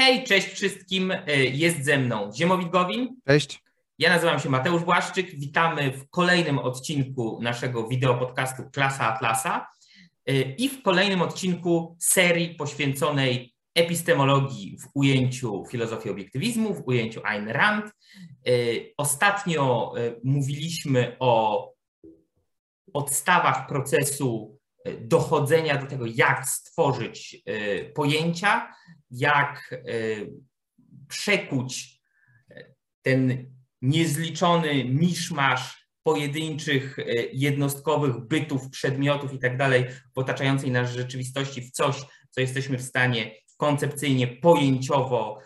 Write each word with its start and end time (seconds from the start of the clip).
Hej, 0.00 0.24
cześć 0.24 0.48
wszystkim. 0.48 1.10
E, 1.10 1.44
jest 1.44 1.84
ze 1.84 1.98
mną 1.98 2.30
Ziemowit 2.34 2.68
Gowin. 2.68 3.16
Cześć. 3.26 3.62
Ja 3.98 4.10
nazywam 4.10 4.40
się 4.40 4.48
Mateusz 4.48 4.84
Błaszczyk. 4.84 5.30
Witamy 5.30 5.92
w 5.92 6.08
kolejnym 6.10 6.58
odcinku 6.58 7.38
naszego 7.42 7.88
wideopodcastu 7.88 8.62
Klasa 8.70 9.14
Atlasa 9.14 9.66
e, 10.26 10.40
i 10.40 10.68
w 10.68 10.82
kolejnym 10.82 11.22
odcinku 11.22 11.96
serii 11.98 12.54
poświęconej 12.54 13.54
epistemologii 13.74 14.78
w 14.78 14.88
ujęciu 14.94 15.64
filozofii 15.70 16.10
obiektywizmu, 16.10 16.74
w 16.74 16.88
ujęciu 16.88 17.20
Ayn 17.24 17.48
Rand. 17.48 17.84
E, 17.86 17.90
ostatnio 18.96 19.92
mówiliśmy 20.24 21.16
o 21.18 21.64
podstawach 22.92 23.66
procesu 23.66 24.58
dochodzenia 25.00 25.78
do 25.78 25.86
tego, 25.86 26.04
jak 26.06 26.48
stworzyć 26.48 27.42
pojęcia, 27.94 28.74
jak 29.10 29.72
e, 29.72 29.78
przekuć 31.08 32.00
e, 32.50 32.64
ten 33.02 33.50
niezliczony 33.82 34.84
miszmasz 34.84 35.90
pojedynczych, 36.02 36.98
e, 36.98 37.02
jednostkowych 37.32 38.18
bytów, 38.18 38.70
przedmiotów 38.70 39.34
i 39.34 39.38
tak 39.38 39.56
dalej 39.56 39.84
otaczającej 40.14 40.70
nas 40.70 40.92
rzeczywistości 40.92 41.62
w 41.62 41.70
coś, 41.70 41.96
co 42.30 42.40
jesteśmy 42.40 42.78
w 42.78 42.82
stanie 42.82 43.34
koncepcyjnie, 43.56 44.26
pojęciowo 44.26 45.38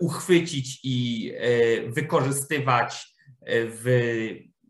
uchwycić 0.00 0.80
i 0.82 1.32
wykorzystywać 1.86 3.16
w 3.48 3.84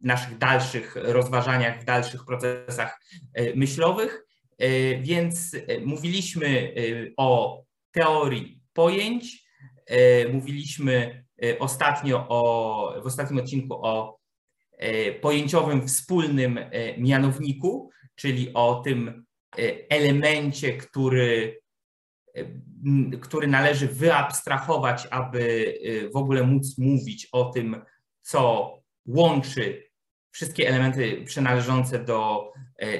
naszych 0.03 0.39
dalszych 0.39 0.97
rozważaniach, 0.97 1.81
w 1.81 1.85
dalszych 1.85 2.25
procesach 2.25 3.01
myślowych. 3.55 4.27
Więc 5.01 5.57
mówiliśmy 5.85 6.75
o 7.17 7.66
teorii 7.97 8.61
pojęć. 8.73 9.47
E, 9.87 10.29
mówiliśmy 10.29 11.25
e, 11.45 11.59
ostatnio 11.59 12.27
o, 12.29 13.01
w 13.03 13.07
ostatnim 13.07 13.39
odcinku 13.39 13.75
o 13.87 14.19
e, 14.79 15.13
pojęciowym 15.13 15.89
wspólnym 15.89 16.59
mianowniku, 16.99 17.91
czyli 18.15 18.55
o 18.55 18.83
tym 18.85 19.27
elemencie, 19.89 20.77
który, 20.77 21.61
który 23.21 23.47
należy 23.47 23.89
wyabstrahować, 23.89 25.07
aby 25.11 25.75
w 26.15 26.17
ogóle 26.17 26.43
móc 26.43 26.79
mówić 26.79 27.29
o 27.33 27.45
tym, 27.45 27.83
co 28.23 28.73
łączy 29.07 29.91
wszystkie 30.31 30.69
elementy 30.69 31.23
przynależące 31.25 32.05
do 32.05 32.51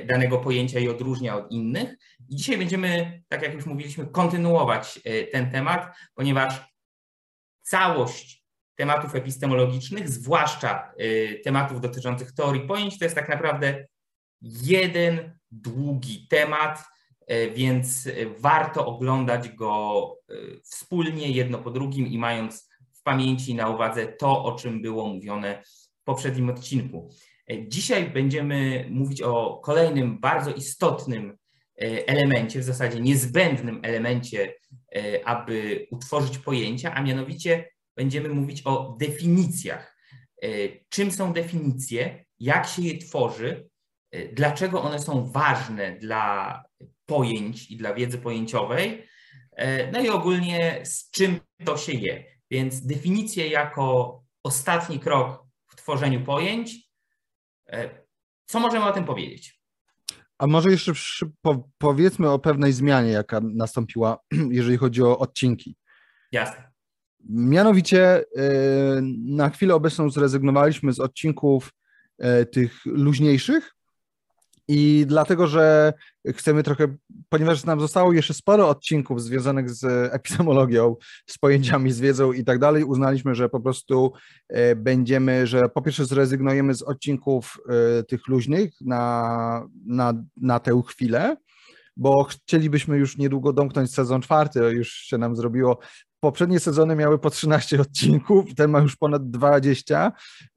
danego 0.07 0.39
pojęcia 0.39 0.81
i 0.81 0.89
odróżnia 0.89 1.37
od 1.37 1.53
innych. 1.53 1.97
I 2.29 2.37
dzisiaj 2.37 2.59
będziemy, 2.59 3.23
tak 3.29 3.43
jak 3.43 3.55
już 3.55 3.67
mówiliśmy, 3.67 4.07
kontynuować 4.07 5.01
e, 5.05 5.25
ten 5.25 5.51
temat, 5.51 5.97
ponieważ 6.15 6.77
całość 7.63 8.47
tematów 8.75 9.15
epistemologicznych, 9.15 10.09
zwłaszcza 10.09 10.93
e, 10.97 11.35
tematów 11.35 11.81
dotyczących 11.81 12.33
teorii 12.33 12.67
pojęć, 12.67 12.99
to 12.99 13.05
jest 13.05 13.15
tak 13.15 13.29
naprawdę 13.29 13.87
jeden 14.43 15.39
długi 15.51 16.27
temat, 16.29 16.85
e, 17.27 17.51
więc 17.51 18.09
warto 18.39 18.87
oglądać 18.87 19.49
go 19.49 20.13
wspólnie, 20.65 21.31
jedno 21.31 21.59
po 21.59 21.71
drugim 21.71 22.07
i 22.07 22.19
mając 22.19 22.69
w 22.93 23.03
pamięci 23.03 23.55
na 23.55 23.69
uwadze 23.69 24.07
to, 24.07 24.45
o 24.45 24.53
czym 24.53 24.83
było 24.83 25.07
mówione 25.07 25.63
w 26.01 26.05
poprzednim 26.05 26.51
odcinku. 26.51 27.11
Dzisiaj 27.69 28.11
będziemy 28.11 28.87
mówić 28.91 29.23
o 29.23 29.61
kolejnym 29.65 30.21
bardzo 30.21 30.51
istotnym 30.51 31.39
elemencie, 31.79 32.61
w 32.61 32.65
zasadzie 32.65 33.01
niezbędnym 33.01 33.81
elemencie, 33.83 34.55
e, 34.97 35.29
aby 35.29 35.87
utworzyć 35.91 36.39
pojęcia, 36.39 36.95
a 36.95 37.03
mianowicie 37.03 37.69
będziemy 37.97 38.29
mówić 38.29 38.63
o 38.65 38.97
definicjach. 39.01 39.97
E, 40.43 40.49
czym 40.89 41.11
są 41.11 41.33
definicje, 41.33 42.25
jak 42.39 42.67
się 42.69 42.83
je 42.83 42.99
tworzy, 42.99 43.69
dlaczego 44.33 44.83
one 44.83 44.99
są 44.99 45.31
ważne 45.31 45.99
dla 45.99 46.63
pojęć 47.07 47.71
i 47.71 47.77
dla 47.77 47.95
wiedzy 47.95 48.19
pojęciowej, 48.19 49.09
no 49.93 50.01
i 50.01 50.09
ogólnie 50.09 50.81
z 50.85 51.11
czym 51.11 51.41
to 51.65 51.77
się 51.77 51.93
je. 51.93 52.25
Więc 52.51 52.87
definicje 52.87 53.49
jako 53.49 54.23
ostatni 54.43 55.01
krok 55.01 55.45
w 55.67 55.77
tworzeniu 55.77 56.25
pojęć. 56.25 56.91
Co 58.47 58.61
możemy 58.61 58.85
o 58.85 58.93
tym 58.93 59.05
powiedzieć? 59.05 59.56
A 60.39 60.47
może 60.47 60.71
jeszcze 60.71 60.93
po, 61.43 61.69
powiedzmy 61.79 62.31
o 62.31 62.39
pewnej 62.39 62.73
zmianie, 62.73 63.11
jaka 63.11 63.41
nastąpiła, 63.41 64.19
jeżeli 64.51 64.77
chodzi 64.77 65.03
o 65.03 65.19
odcinki. 65.19 65.77
Jasne. 66.33 66.71
Mianowicie 67.29 68.21
y, 68.21 68.25
na 69.27 69.51
chwilę 69.51 69.75
obecną 69.75 70.11
zrezygnowaliśmy 70.11 70.93
z 70.93 71.01
odcinków 71.01 71.73
y, 72.43 72.47
tych 72.47 72.87
luźniejszych 72.87 73.76
i 74.69 75.05
dlatego, 75.09 75.47
że 75.47 75.93
chcemy 76.29 76.63
trochę, 76.63 76.97
ponieważ 77.29 77.65
nam 77.65 77.81
zostało 77.81 78.13
jeszcze 78.13 78.35
sporo 78.35 78.69
odcinków 78.69 79.23
związanych 79.23 79.71
z 79.71 79.85
epistemologią, 80.15 80.97
z 81.27 81.39
pojęciami, 81.39 81.93
z 81.93 82.01
wiedzą 82.01 82.33
i 82.33 82.45
tak 82.45 82.59
dalej, 82.59 82.85
uznaliśmy, 82.85 83.35
że 83.35 83.49
po 83.49 83.61
prostu 83.61 84.13
e, 84.49 84.77
będziemy, 84.77 85.47
że 85.47 85.69
po 85.69 85.83
pierwsze 85.83 86.05
zrezygnujemy 86.05 86.75
z 86.75 86.83
odcinków 86.83 87.59
e, 87.69 88.03
tych 88.03 88.29
luźnych 88.29 88.73
na, 88.81 89.69
na, 89.87 90.13
na 90.37 90.61
tę 90.61 90.83
chwilę, 90.87 91.37
bo 91.97 92.25
chcielibyśmy 92.25 92.97
już 92.97 93.19
niedługo 93.19 93.53
domknąć 93.53 93.95
sezon 93.95 94.23
czwarty, 94.23 94.61
już 94.61 94.93
się 94.93 95.19
nam 95.19 95.37
zrobiło. 95.37 95.79
Poprzednie 96.21 96.61
sezony 96.61 96.97
miały 96.97 97.19
po 97.19 97.31
13 97.31 97.81
odcinków, 97.81 98.55
ten 98.55 98.71
ma 98.71 98.79
już 98.79 98.97
ponad 98.97 99.31
20 99.31 100.13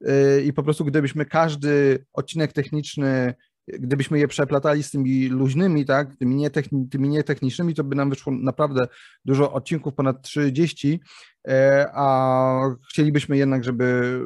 e, 0.06 0.40
i 0.40 0.52
po 0.52 0.62
prostu 0.62 0.84
gdybyśmy 0.84 1.26
każdy 1.26 2.04
odcinek 2.12 2.52
techniczny 2.52 3.34
gdybyśmy 3.78 4.18
je 4.18 4.28
przeplatali 4.28 4.82
z 4.82 4.90
tymi 4.90 5.28
luźnymi, 5.28 5.84
tak, 5.84 6.16
tymi, 6.16 6.36
nietechni, 6.36 6.88
tymi 6.88 7.08
nietechnicznymi, 7.08 7.74
to 7.74 7.84
by 7.84 7.96
nam 7.96 8.10
wyszło 8.10 8.32
naprawdę 8.32 8.88
dużo 9.24 9.52
odcinków, 9.52 9.94
ponad 9.94 10.22
30, 10.22 11.00
e, 11.48 11.86
a 11.94 12.60
chcielibyśmy 12.90 13.36
jednak, 13.36 13.64
żeby 13.64 14.18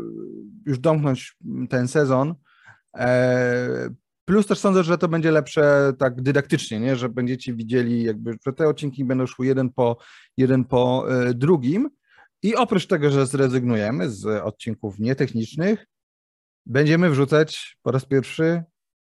już 0.67 0.79
domknąć 0.79 1.37
ten 1.69 1.89
sezon. 1.89 2.35
E, 2.97 3.89
plus 4.25 4.47
też 4.47 4.59
sądzę, 4.59 4.85
że 4.85 4.99
to 4.99 5.09
będzie 5.09 5.31
lepsze 5.31 5.93
tak 5.99 6.23
dydaktycznie, 6.23 6.81
nie? 6.81 6.97
że 6.97 7.09
będziecie 7.09 7.55
widzieli, 7.55 8.03
jakby, 8.03 8.37
że 8.47 8.53
te 8.53 8.69
odcinki 8.69 9.05
będą 9.05 9.27
szły 9.27 9.47
jeden 9.47 9.71
po, 9.71 9.99
jeden 10.37 10.65
po 10.65 11.07
e, 11.11 11.35
drugim. 11.35 11.91
I 12.43 12.57
oprócz 12.57 12.87
tego, 12.87 13.11
że 13.11 13.27
zrezygnujemy 13.27 14.11
z 14.11 14.27
odcinków 14.27 14.99
nietechnicznych, 14.99 15.87
będziemy 16.67 17.11
wrzucać 17.11 17.79
po 17.83 17.91
raz 17.91 18.05
pierwszy 18.05 18.63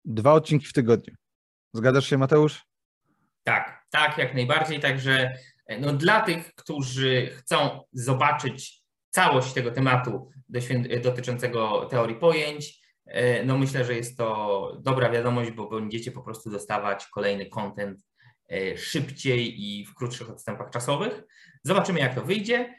dwa 0.09 0.33
odcinki 0.33 0.67
w 0.67 0.73
tygodniu. 0.73 1.15
Zgadzasz 1.73 2.07
się, 2.07 2.19
Mateusz? 2.19 2.65
Tak, 3.45 3.87
tak, 3.91 4.19
jak 4.19 4.35
najbardziej. 4.35 4.81
Także 4.81 5.35
e, 5.67 5.81
no, 5.81 5.93
dla 5.93 6.21
tych, 6.21 6.55
którzy 6.55 7.27
chcą 7.27 7.81
zobaczyć 7.93 8.83
całość 9.11 9.53
tego 9.53 9.71
tematu 9.71 10.31
dotyczącego 11.03 11.87
teorii 11.91 12.17
pojęć, 12.17 12.81
e, 13.07 13.45
no 13.45 13.59
myślę, 13.59 13.85
że 13.85 13.95
jest 13.95 14.19
to 14.19 14.79
dobra 14.81 15.11
wiadomość, 15.11 15.51
bo 15.51 15.69
będziecie 15.69 16.13
po 16.13 16.23
prostu 16.23 16.51
dostawać 16.51 17.07
kolejny 17.07 17.47
content 17.47 18.07
e, 18.51 18.79
szybciej 18.79 19.63
i 19.63 19.87
w 19.87 19.95
krótszych 19.95 20.31
odstępach 20.31 20.71
czasowych. 20.71 21.23
Zobaczymy, 21.63 22.01
jak 22.01 22.15
to 22.15 22.23
wyjdzie, 22.23 22.75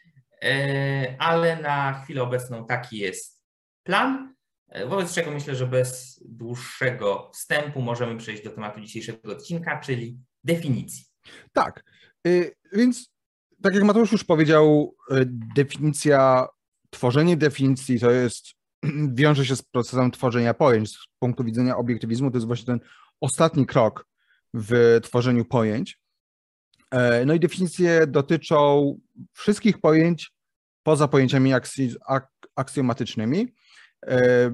ale 1.19 1.61
na 1.61 1.93
chwilę 1.93 2.23
obecną 2.23 2.65
taki 2.65 2.97
jest 2.97 3.43
plan. 3.83 4.35
E, 4.69 4.87
wobec 4.87 5.13
czego 5.13 5.31
myślę, 5.31 5.55
że 5.55 5.67
bez 5.67 6.19
dłuższego 6.25 7.31
wstępu 7.33 7.81
możemy 7.81 8.17
przejść 8.17 8.43
do 8.43 8.49
tematu 8.49 8.81
dzisiejszego 8.81 9.31
odcinka, 9.31 9.79
czyli 9.79 10.19
definicji. 10.43 11.05
Tak, 11.53 11.83
y, 12.27 12.55
więc 12.73 13.11
tak 13.63 13.75
jak 13.75 13.83
Mateusz 13.83 14.11
już 14.11 14.23
powiedział, 14.23 14.95
y, 15.11 15.25
definicja, 15.55 16.47
tworzenie 16.89 17.37
definicji 17.37 17.99
to 17.99 18.11
jest, 18.11 18.45
wiąże 19.13 19.45
się 19.45 19.55
z 19.55 19.61
procesem 19.61 20.11
tworzenia 20.11 20.53
pojęć. 20.53 20.89
Z 20.89 21.07
punktu 21.19 21.43
widzenia 21.43 21.77
obiektywizmu 21.77 22.31
to 22.31 22.37
jest 22.37 22.47
właśnie 22.47 22.65
ten 22.65 22.79
ostatni 23.21 23.65
krok 23.65 24.07
w 24.53 24.99
tworzeniu 25.03 25.45
pojęć. 25.45 25.99
E, 26.91 27.25
no 27.25 27.33
i 27.33 27.39
definicje 27.39 28.07
dotyczą 28.07 28.95
wszystkich 29.33 29.81
pojęć 29.81 30.31
poza 30.83 31.07
pojęciami 31.07 31.51
aksjomatycznymi. 32.55 33.53
E, 34.07 34.51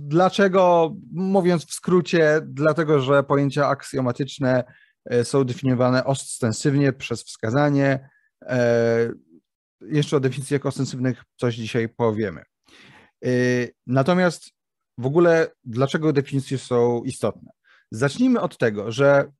dlaczego, 0.00 0.94
mówiąc 1.12 1.66
w 1.66 1.72
skrócie, 1.72 2.40
dlatego, 2.44 3.00
że 3.00 3.22
pojęcia 3.22 3.68
aksjomatyczne 3.68 4.64
e, 5.04 5.24
są 5.24 5.44
definiowane 5.44 6.04
ostensywnie 6.04 6.92
przez 6.92 7.24
wskazanie. 7.24 8.08
E, 8.42 9.10
jeszcze 9.80 10.16
o 10.16 10.20
definicjach 10.20 10.66
ostensywnych 10.66 11.22
coś 11.36 11.54
dzisiaj 11.54 11.88
powiemy. 11.88 12.42
Natomiast 13.86 14.50
w 14.98 15.06
ogóle, 15.06 15.50
dlaczego 15.64 16.12
definicje 16.12 16.58
są 16.58 17.02
istotne? 17.04 17.50
Zacznijmy 17.90 18.40
od 18.40 18.58
tego, 18.58 18.92
że 18.92 19.32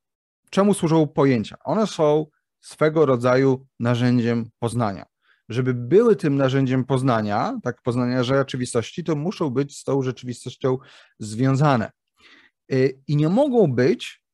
czemu 0.50 0.75
służą 0.75 1.06
pojęcia? 1.06 1.56
One 1.64 1.87
są 1.87 2.26
swego 2.61 3.06
rodzaju 3.06 3.67
narzędziem 3.81 4.50
poznania. 4.58 5.05
Żeby 5.48 5.75
były 5.75 6.16
tym 6.16 6.37
narzędziem 6.37 6.84
poznania, 6.84 7.58
tak 7.62 7.82
poznania 7.82 8.22
rzeczywistości, 8.22 9.04
to 9.04 9.16
muszą 9.16 9.50
być 9.50 9.78
z 9.78 9.84
tą 9.84 10.02
rzeczywistością 10.02 10.78
związane. 11.19 11.90
Y, 12.72 13.00
I 13.08 13.16
nie 13.16 13.28
mogą 13.28 13.72
być 13.72 14.26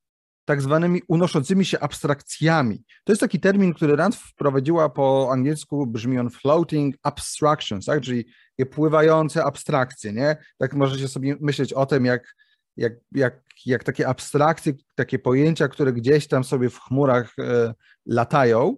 tak 0.45 0.63
zwanymi 0.63 1.03
unoszącymi 1.09 1.65
się 1.65 1.81
abstrakcjami. 1.81 2.85
To 3.05 3.13
jest 3.13 3.21
taki 3.21 3.41
termin, 3.41 3.75
który 3.75 3.97
Rand 3.97 4.17
wprowadziła 4.17 4.89
po 4.89 5.29
angielsku, 5.33 5.87
brzmi 5.87 6.19
on 6.19 6.31
floating 6.31 6.97
abstractions, 7.03 7.87
tak? 7.87 8.03
czyli 8.03 8.25
pływające 8.71 9.45
abstrakcje, 9.45 10.13
nie? 10.13 10.37
Tak 10.59 10.75
możecie 10.75 11.09
sobie 11.09 11.37
myśleć 11.41 11.73
o 11.73 11.87
tym, 11.87 12.05
jak, 12.05 12.35
jak, 12.77 12.93
jak, 13.13 13.43
jak 13.67 13.85
takie 13.85 14.09
abstrakcje, 14.09 14.73
takie 14.95 15.19
pojęcia, 15.19 15.69
które 15.69 15.93
gdzieś 15.93 16.29
tam 16.29 16.45
sobie 16.45 16.71
w 16.71 16.81
chmurach 16.81 17.33
e, 17.39 17.75
latają 18.07 18.77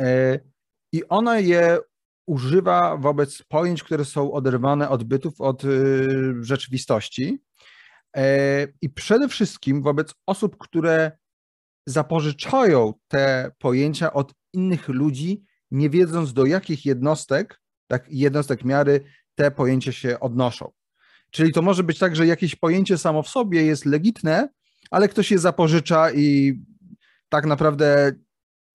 e, 0.00 0.38
i 0.92 1.08
ona 1.08 1.38
je 1.38 1.78
używa 2.26 2.96
wobec 2.96 3.42
pojęć, 3.42 3.82
które 3.82 4.04
są 4.04 4.32
oderwane 4.32 4.88
od 4.88 5.04
bytów, 5.04 5.40
od 5.40 5.64
e, 5.64 5.68
rzeczywistości, 6.40 7.42
E, 8.16 8.66
I 8.82 8.90
przede 8.90 9.28
wszystkim 9.28 9.82
wobec 9.82 10.14
osób, 10.26 10.56
które 10.58 11.12
zapożyczają 11.86 12.94
te 13.08 13.50
pojęcia 13.58 14.12
od 14.12 14.34
innych 14.52 14.88
ludzi, 14.88 15.44
nie 15.70 15.90
wiedząc 15.90 16.32
do 16.32 16.46
jakich 16.46 16.86
jednostek, 16.86 17.60
tak, 17.86 18.06
jednostek 18.08 18.64
miary 18.64 19.04
te 19.34 19.50
pojęcia 19.50 19.92
się 19.92 20.20
odnoszą. 20.20 20.72
Czyli 21.30 21.52
to 21.52 21.62
może 21.62 21.82
być 21.82 21.98
tak, 21.98 22.16
że 22.16 22.26
jakieś 22.26 22.56
pojęcie 22.56 22.98
samo 22.98 23.22
w 23.22 23.28
sobie 23.28 23.62
jest 23.62 23.86
legitne, 23.86 24.48
ale 24.90 25.08
ktoś 25.08 25.30
je 25.30 25.38
zapożycza 25.38 26.12
i 26.12 26.54
tak 27.28 27.46
naprawdę 27.46 28.12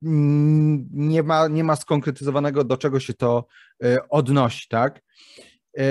nie 0.01 1.23
ma, 1.23 1.47
nie 1.47 1.63
ma 1.63 1.75
skonkretyzowanego, 1.75 2.63
do 2.63 2.77
czego 2.77 2.99
się 2.99 3.13
to 3.13 3.47
e, 3.83 4.09
odnosi, 4.09 4.67
tak? 4.69 5.01
E, 5.77 5.83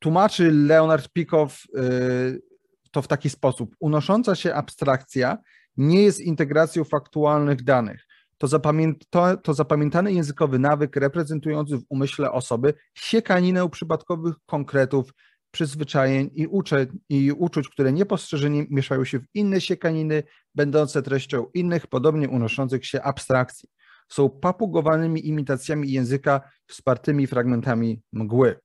tłumaczy 0.00 0.52
Leonard 0.52 1.08
Pikow 1.08 1.64
y, 1.64 2.42
to 2.90 3.02
w 3.02 3.08
taki 3.08 3.30
sposób. 3.30 3.76
Unosząca 3.80 4.34
się 4.34 4.54
abstrakcja 4.54 5.38
nie 5.76 6.02
jest 6.02 6.20
integracją 6.20 6.84
faktualnych 6.84 7.64
danych. 7.64 8.06
To, 8.38 8.46
zapamię 8.46 8.92
to, 9.10 9.36
to 9.36 9.54
zapamiętany 9.54 10.12
językowy 10.12 10.58
nawyk 10.58 10.96
reprezentujący 10.96 11.78
w 11.78 11.84
umyśle 11.88 12.32
osoby 12.32 12.74
siekaninę 12.94 13.70
przypadkowych 13.70 14.34
konkretów, 14.46 15.12
przyzwyczajeń 15.50 16.30
i, 16.34 16.46
uczeń, 16.46 16.86
i 17.08 17.32
uczuć, 17.32 17.68
które 17.68 17.92
niepostrzeżenie 17.92 18.66
mieszają 18.70 19.04
się 19.04 19.18
w 19.18 19.26
inne 19.34 19.60
siekaniny, 19.60 20.22
będące 20.54 21.02
treścią 21.02 21.46
innych, 21.54 21.86
podobnie 21.86 22.28
unoszących 22.28 22.86
się 22.86 23.02
abstrakcji. 23.02 23.68
Są 24.08 24.30
papugowanymi 24.30 25.28
imitacjami 25.28 25.92
języka 25.92 26.40
wspartymi 26.66 27.26
fragmentami 27.26 28.02
mgły. 28.12 28.60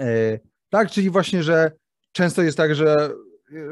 E, 0.00 0.38
tak, 0.70 0.90
czyli 0.90 1.10
właśnie, 1.10 1.42
że 1.42 1.72
często 2.12 2.42
jest 2.42 2.56
tak, 2.56 2.74
że, 2.74 3.10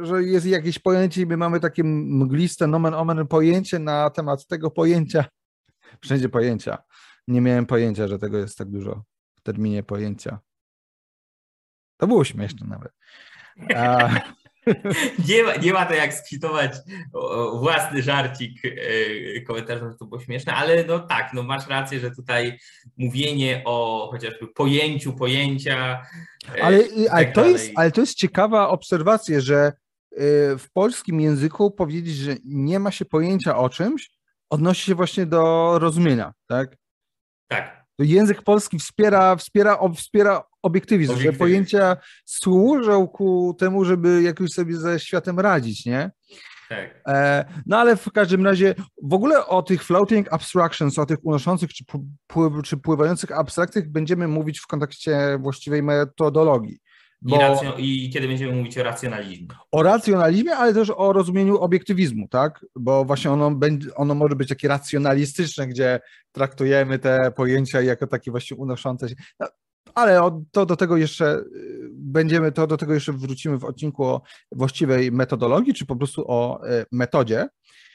że 0.02 0.22
jest 0.22 0.46
jakieś 0.46 0.78
pojęcie 0.78 1.22
i 1.22 1.26
my 1.26 1.37
mamy 1.37 1.60
takie 1.60 1.84
mgliste 1.84 2.66
nomen 2.66 2.94
omen 2.94 3.26
pojęcie 3.26 3.78
na 3.78 4.11
temat 4.11 4.46
tego 4.46 4.70
pojęcia. 4.70 5.25
Wszędzie 6.02 6.28
pojęcia. 6.28 6.78
Nie 7.28 7.40
miałem 7.40 7.66
pojęcia, 7.66 8.08
że 8.08 8.19
tego 8.19 8.38
jest 8.38 8.58
tak 8.58 8.70
dużo 8.70 9.04
w 9.34 9.43
terminie 9.43 9.82
pojęcia. 9.82 10.38
To 11.96 12.06
było 12.06 12.25
śmieszne 12.25 12.66
nawet. 12.66 12.93
A... 13.76 14.08
nie, 15.29 15.43
ma, 15.43 15.56
nie 15.56 15.73
ma 15.73 15.87
to 15.87 15.94
jak 15.94 16.15
skwitować 16.15 16.73
własny 17.55 18.03
żarcik 18.03 18.62
e, 18.65 19.41
komentarzem, 19.41 19.91
że 19.91 19.97
to 19.97 20.05
było 20.05 20.20
śmieszne, 20.20 20.55
ale 20.55 20.85
no 20.85 20.99
tak, 20.99 21.31
no 21.35 21.43
masz 21.43 21.69
rację, 21.69 22.00
że 22.00 22.11
tutaj 22.11 22.59
mówienie 22.97 23.62
o 23.65 24.09
chociażby 24.11 24.49
pojęciu, 24.49 25.12
pojęcia. 25.12 26.03
E, 26.56 26.62
ale, 26.62 26.79
ale, 27.11 27.25
tak 27.25 27.35
to, 27.35 27.47
jest, 27.47 27.70
ale 27.75 27.91
to 27.91 28.00
jest 28.00 28.15
ciekawa 28.15 28.69
obserwacja, 28.69 29.41
że 29.41 29.56
e, 29.56 29.73
w 30.59 30.67
polskim 30.73 31.21
języku 31.21 31.71
powiedzieć, 31.71 32.17
że 32.17 32.35
nie 32.44 32.79
ma 32.79 32.91
się 32.91 33.05
pojęcia 33.05 33.59
o 33.59 33.69
czymś, 33.69 34.11
odnosi 34.50 34.87
się 34.87 34.94
właśnie 34.94 35.26
do 35.26 35.75
rozumienia, 35.79 36.32
tak? 36.47 36.76
Tak. 37.49 37.79
Język 37.99 38.43
polski 38.43 38.79
wspiera, 38.79 39.37
wspiera, 39.37 39.79
wspiera 39.97 40.44
obiektywizm, 40.62 41.19
że 41.19 41.32
pojęcia 41.32 41.96
służą 42.25 43.08
ku 43.08 43.56
temu, 43.58 43.84
żeby 43.84 44.22
jakoś 44.22 44.50
sobie 44.50 44.76
ze 44.76 45.00
światem 45.00 45.40
radzić, 45.40 45.87
nie? 45.87 46.10
Tak. 46.69 47.00
E, 47.08 47.44
no 47.66 47.78
ale 47.78 47.96
w 47.96 48.12
każdym 48.12 48.44
razie 48.44 48.75
w 49.02 49.14
ogóle 49.14 49.46
o 49.46 49.62
tych 49.62 49.84
floating 49.84 50.32
abstractions, 50.32 50.99
o 50.99 51.06
tych 51.06 51.19
unoszących 51.22 51.70
czy, 51.72 51.84
czy 52.64 52.76
pływających 52.76 53.32
abstrakcjach 53.32 53.88
będziemy 53.88 54.28
mówić 54.28 54.60
w 54.60 54.66
kontekście 54.66 55.38
właściwej 55.40 55.82
metodologii. 55.82 56.78
Bo, 57.22 57.37
I, 57.37 57.38
racjo, 57.38 57.75
I, 57.78 58.11
kiedy 58.11 58.28
będziemy 58.28 58.54
mówić 58.54 58.78
o 58.78 58.82
racjonalizmie. 58.82 59.49
O 59.72 59.82
racjonalizmie, 59.82 60.56
ale 60.56 60.75
też 60.75 60.90
o 60.96 61.12
rozumieniu 61.12 61.58
obiektywizmu, 61.58 62.28
tak? 62.28 62.66
Bo 62.76 63.04
właśnie 63.04 63.31
ono, 63.31 63.50
będzie, 63.50 63.94
ono 63.94 64.14
może 64.14 64.37
być 64.37 64.49
takie 64.49 64.69
racjonalistyczne, 64.69 65.66
gdzie 65.66 66.00
traktujemy 66.32 66.99
te 66.99 67.32
pojęcia 67.37 67.81
jako 67.81 68.06
takie 68.06 68.31
właśnie 68.31 68.56
unoszące 68.56 69.08
się. 69.08 69.14
No, 69.40 69.46
ale 69.94 70.43
to 70.52 70.67
do 70.67 70.76
tego 70.76 70.96
jeszcze 70.96 71.37
y, 71.37 71.88
będziemy, 71.93 72.52
to 72.52 72.67
do 72.67 72.76
tego 72.76 72.94
jeszcze 72.94 73.12
wrócimy 73.12 73.58
w 73.58 73.64
odcinku 73.64 74.05
o 74.05 74.23
właściwej 74.52 75.12
metodologii, 75.12 75.75
czy 75.75 75.87
po 75.87 75.96
prostu 75.96 76.25
o 76.26 76.67
y, 76.67 76.85
metodzie. 76.93 77.49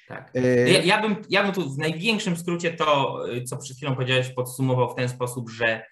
Tak. 0.07 0.31
Y, 0.35 0.69
ja, 0.69 0.81
ja, 0.81 1.01
bym, 1.01 1.15
ja 1.29 1.43
bym 1.43 1.51
tu 1.51 1.69
w 1.69 1.77
największym 1.77 2.37
skrócie 2.37 2.73
to, 2.73 3.19
co 3.45 3.57
przed 3.57 3.77
chwilą 3.77 3.95
powiedziałeś, 3.95 4.29
podsumował 4.29 4.91
w 4.91 4.95
ten 4.95 5.09
sposób, 5.09 5.49
że 5.49 5.85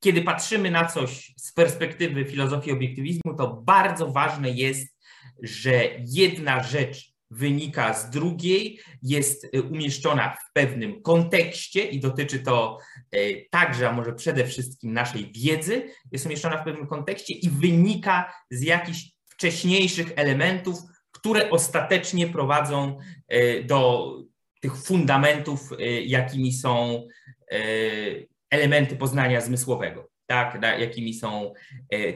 kiedy 0.00 0.22
patrzymy 0.22 0.70
na 0.70 0.84
coś 0.84 1.32
z 1.36 1.52
perspektywy 1.52 2.24
filozofii 2.24 2.72
obiektywizmu, 2.72 3.34
to 3.38 3.62
bardzo 3.64 4.12
ważne 4.12 4.50
jest, 4.50 4.96
że 5.42 5.90
jedna 6.06 6.62
rzecz 6.62 7.09
wynika 7.30 7.94
z 7.94 8.10
drugiej, 8.10 8.80
jest 9.02 9.44
y, 9.44 9.62
umieszczona 9.62 10.30
w 10.30 10.52
pewnym 10.52 11.02
kontekście 11.02 11.84
i 11.84 12.00
dotyczy 12.00 12.38
to 12.38 12.78
y, 13.14 13.46
także, 13.50 13.88
a 13.88 13.92
może 13.92 14.12
przede 14.12 14.46
wszystkim 14.46 14.92
naszej 14.92 15.32
wiedzy, 15.32 15.82
jest 16.12 16.26
umieszczona 16.26 16.56
w 16.56 16.64
pewnym 16.64 16.86
kontekście 16.86 17.34
i 17.34 17.50
wynika 17.50 18.32
z 18.50 18.62
jakichś 18.62 19.10
wcześniejszych 19.24 20.12
elementów, 20.16 20.78
które 21.10 21.50
ostatecznie 21.50 22.26
prowadzą 22.26 22.98
y, 23.32 23.64
do 23.66 24.10
tych 24.60 24.76
fundamentów, 24.76 25.70
jakimi 26.06 26.52
są 26.52 27.06
elementy 28.50 28.96
poznania 28.96 29.40
zmysłowego, 29.40 30.10
tak, 30.26 30.62
jakimi 30.78 31.14
są 31.14 31.52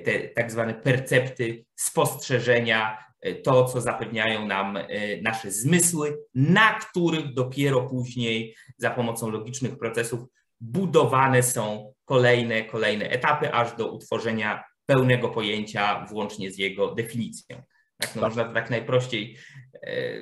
te 0.04 0.18
tak 0.18 0.52
zwane 0.52 0.74
percepty, 0.74 1.64
spostrzeżenia, 1.76 3.04
to, 3.32 3.64
co 3.64 3.80
zapewniają 3.80 4.46
nam 4.46 4.76
e, 4.76 4.86
nasze 5.22 5.50
zmysły, 5.50 6.18
na 6.34 6.72
których 6.72 7.34
dopiero 7.34 7.82
później 7.82 8.56
za 8.76 8.90
pomocą 8.90 9.30
logicznych 9.30 9.78
procesów 9.78 10.20
budowane 10.60 11.42
są 11.42 11.94
kolejne, 12.04 12.64
kolejne 12.64 13.10
etapy, 13.10 13.52
aż 13.52 13.76
do 13.76 13.92
utworzenia 13.92 14.64
pełnego 14.86 15.28
pojęcia, 15.28 16.06
włącznie 16.10 16.50
z 16.50 16.58
jego 16.58 16.94
definicją. 16.94 17.56
Tak, 17.98 18.14
no 18.16 18.20
tak. 18.20 18.30
Można 18.30 18.44
to 18.44 18.54
tak 18.54 18.70
najprościej 18.70 19.36
e, 19.82 20.12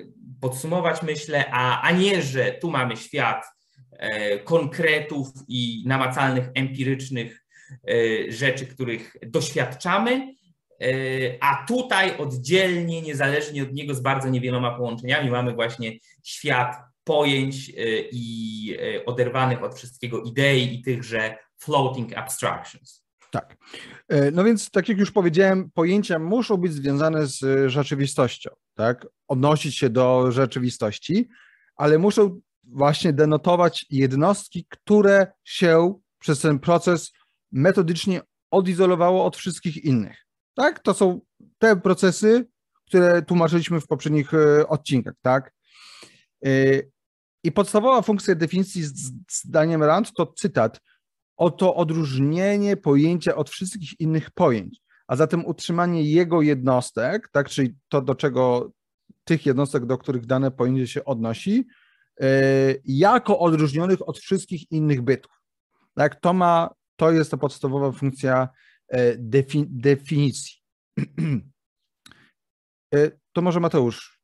podsumować, 0.41 1.03
myślę, 1.03 1.45
a, 1.51 1.83
a 1.83 1.91
nie, 1.91 2.23
że 2.23 2.53
tu 2.53 2.71
mamy 2.71 2.97
świat 2.97 3.45
konkretów 4.45 5.29
i 5.49 5.85
namacalnych, 5.87 6.49
empirycznych 6.55 7.45
rzeczy, 8.29 8.67
których 8.67 9.17
doświadczamy, 9.27 10.35
a 11.41 11.65
tutaj 11.69 12.17
oddzielnie, 12.19 13.03
niezależnie 13.03 13.62
od 13.62 13.73
niego, 13.73 13.95
z 13.95 14.01
bardzo 14.01 14.29
niewieloma 14.29 14.77
połączeniami, 14.77 15.31
mamy 15.31 15.55
właśnie 15.55 15.93
świat 16.25 16.77
pojęć 17.05 17.71
e, 17.71 17.73
i 18.12 18.77
e, 18.97 19.05
oderwanych 19.05 19.62
od 19.62 19.75
wszystkiego 19.75 20.23
idei 20.23 20.75
i 20.75 20.83
tychże 20.83 21.37
floating 21.59 22.19
abstractions. 22.19 23.03
Tak. 23.31 23.57
No 24.33 24.45
więc, 24.45 24.71
tak 24.71 24.89
jak 24.89 24.99
już 24.99 25.11
powiedziałem, 25.11 25.71
pojęcia 25.71 26.19
muszą 26.19 26.57
być 26.57 26.73
związane 26.73 27.27
z 27.27 27.71
rzeczywistością, 27.71 28.51
tak? 28.75 29.07
Odnosić 29.29 29.79
się 29.79 29.91
do 29.91 30.33
rzeczywistości, 30.33 31.29
ale 31.77 31.99
muszą 31.99 32.41
właśnie 32.65 33.12
denotować 33.12 33.87
jednostki, 33.91 34.67
które 34.69 35.27
się 35.45 35.95
przez 36.19 36.41
ten 36.41 36.59
proces 36.59 37.12
metodycznie 37.53 38.21
odizolowało 38.51 39.25
od 39.25 39.37
wszystkich 39.37 39.85
innych. 39.85 40.27
Tak? 40.55 40.81
To 40.81 40.95
są 40.95 41.21
te 41.59 41.77
procesy, 41.77 42.47
które 42.87 43.23
tłumaczyliśmy 43.23 43.81
w 43.81 43.87
poprzednich 43.87 44.35
e, 44.35 44.69
odcinkach, 44.69 45.15
tak? 45.23 45.53
E, 46.45 46.51
I 47.45 47.53
podstawowa 47.53 48.03
funkcja 48.03 48.35
definicji 48.35 48.83
zdaniem 49.31 49.83
Rand 49.83 50.13
to 50.13 50.27
cytat. 50.27 50.81
Oto 51.37 51.75
odróżnienie 51.75 52.77
pojęcia 52.77 53.37
od 53.37 53.51
wszystkich 53.51 54.01
innych 54.01 54.31
pojęć, 54.31 54.81
a 55.07 55.17
zatem 55.17 55.47
utrzymanie 55.47 56.03
jego 56.03 56.43
jednostek, 56.43 57.29
tak, 57.33 57.49
czyli 57.49 57.75
to, 57.89 58.03
do 58.03 58.15
czego 58.15 58.73
tych 59.25 59.47
jednostek, 59.47 59.87
do 59.87 59.99
których 59.99 60.27
dane 60.27 60.51
pojęcie 60.51 60.87
się 60.87 61.05
odnosi, 61.05 61.67
jako 62.85 63.39
odróżnionych 63.39 64.09
od 64.09 64.19
wszystkich 64.19 64.71
innych 64.71 65.03
bytów. 65.03 65.33
Tak, 65.95 66.21
to 66.21 66.33
ma, 66.33 66.71
to 66.97 67.11
jest 67.11 67.31
ta 67.31 67.37
podstawowa 67.37 67.93
funkcja 67.93 68.49
defi, 69.19 69.65
definicji. 69.69 70.57
To 73.35 73.43
może 73.43 73.61
Mateusz, 73.61 74.21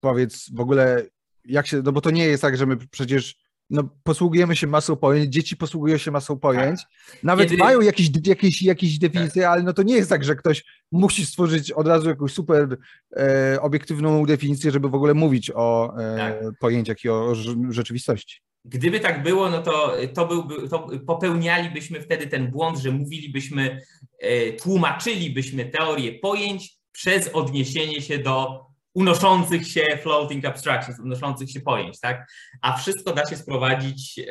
powiedz 0.00 0.50
w 0.54 0.60
ogóle, 0.60 1.06
jak 1.44 1.66
się, 1.66 1.82
no 1.82 1.92
bo 1.92 2.00
to 2.00 2.10
nie 2.10 2.26
jest 2.26 2.42
tak, 2.42 2.56
że 2.56 2.66
my 2.66 2.76
przecież 2.76 3.36
no, 3.70 3.82
posługujemy 4.02 4.56
się 4.56 4.66
masą 4.66 4.96
pojęć, 4.96 5.34
dzieci 5.34 5.56
posługują 5.56 5.98
się 5.98 6.10
masą 6.10 6.38
pojęć, 6.38 6.80
tak. 6.80 7.22
nawet 7.22 7.50
Kiedy... 7.50 7.62
mają 7.62 7.80
jakieś, 7.80 8.10
jakieś, 8.26 8.62
jakieś 8.62 8.98
definicje, 8.98 9.42
tak. 9.42 9.50
ale 9.52 9.62
no 9.62 9.72
to 9.72 9.82
nie 9.82 9.94
jest 9.94 10.10
tak, 10.10 10.24
że 10.24 10.36
ktoś 10.36 10.64
musi 10.92 11.26
stworzyć 11.26 11.72
od 11.72 11.86
razu 11.86 12.08
jakąś 12.08 12.32
super 12.32 12.76
e, 13.16 13.58
obiektywną 13.60 14.26
definicję, 14.26 14.70
żeby 14.70 14.88
w 14.88 14.94
ogóle 14.94 15.14
mówić 15.14 15.50
o 15.54 15.94
e, 15.98 16.16
tak. 16.16 16.58
pojęciach 16.60 17.04
i 17.04 17.08
o 17.08 17.34
rzeczywistości. 17.70 18.40
Gdyby 18.64 19.00
tak 19.00 19.22
było, 19.22 19.50
no 19.50 19.62
to, 19.62 19.96
to, 20.14 20.26
byłby, 20.26 20.68
to 20.68 20.88
popełnialibyśmy 21.06 22.00
wtedy 22.00 22.26
ten 22.26 22.50
błąd, 22.50 22.78
że 22.78 22.90
mówilibyśmy, 22.90 23.80
e, 24.18 24.52
tłumaczylibyśmy 24.52 25.64
teorię 25.64 26.12
pojęć 26.12 26.76
przez 26.92 27.28
odniesienie 27.28 28.02
się 28.02 28.18
do 28.18 28.66
unoszących 28.94 29.68
się 29.68 29.98
floating 30.02 30.44
abstractions, 30.44 31.00
unoszących 31.00 31.50
się 31.50 31.60
pojęć, 31.60 32.00
tak? 32.00 32.32
A 32.62 32.76
wszystko 32.76 33.12
da 33.12 33.26
się 33.26 33.36
sprowadzić 33.36 34.18
e, 34.18 34.24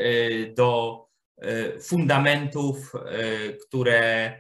do 0.53 0.99
e, 1.41 1.79
fundamentów, 1.79 2.93
e, 2.95 3.53
które, 3.53 4.33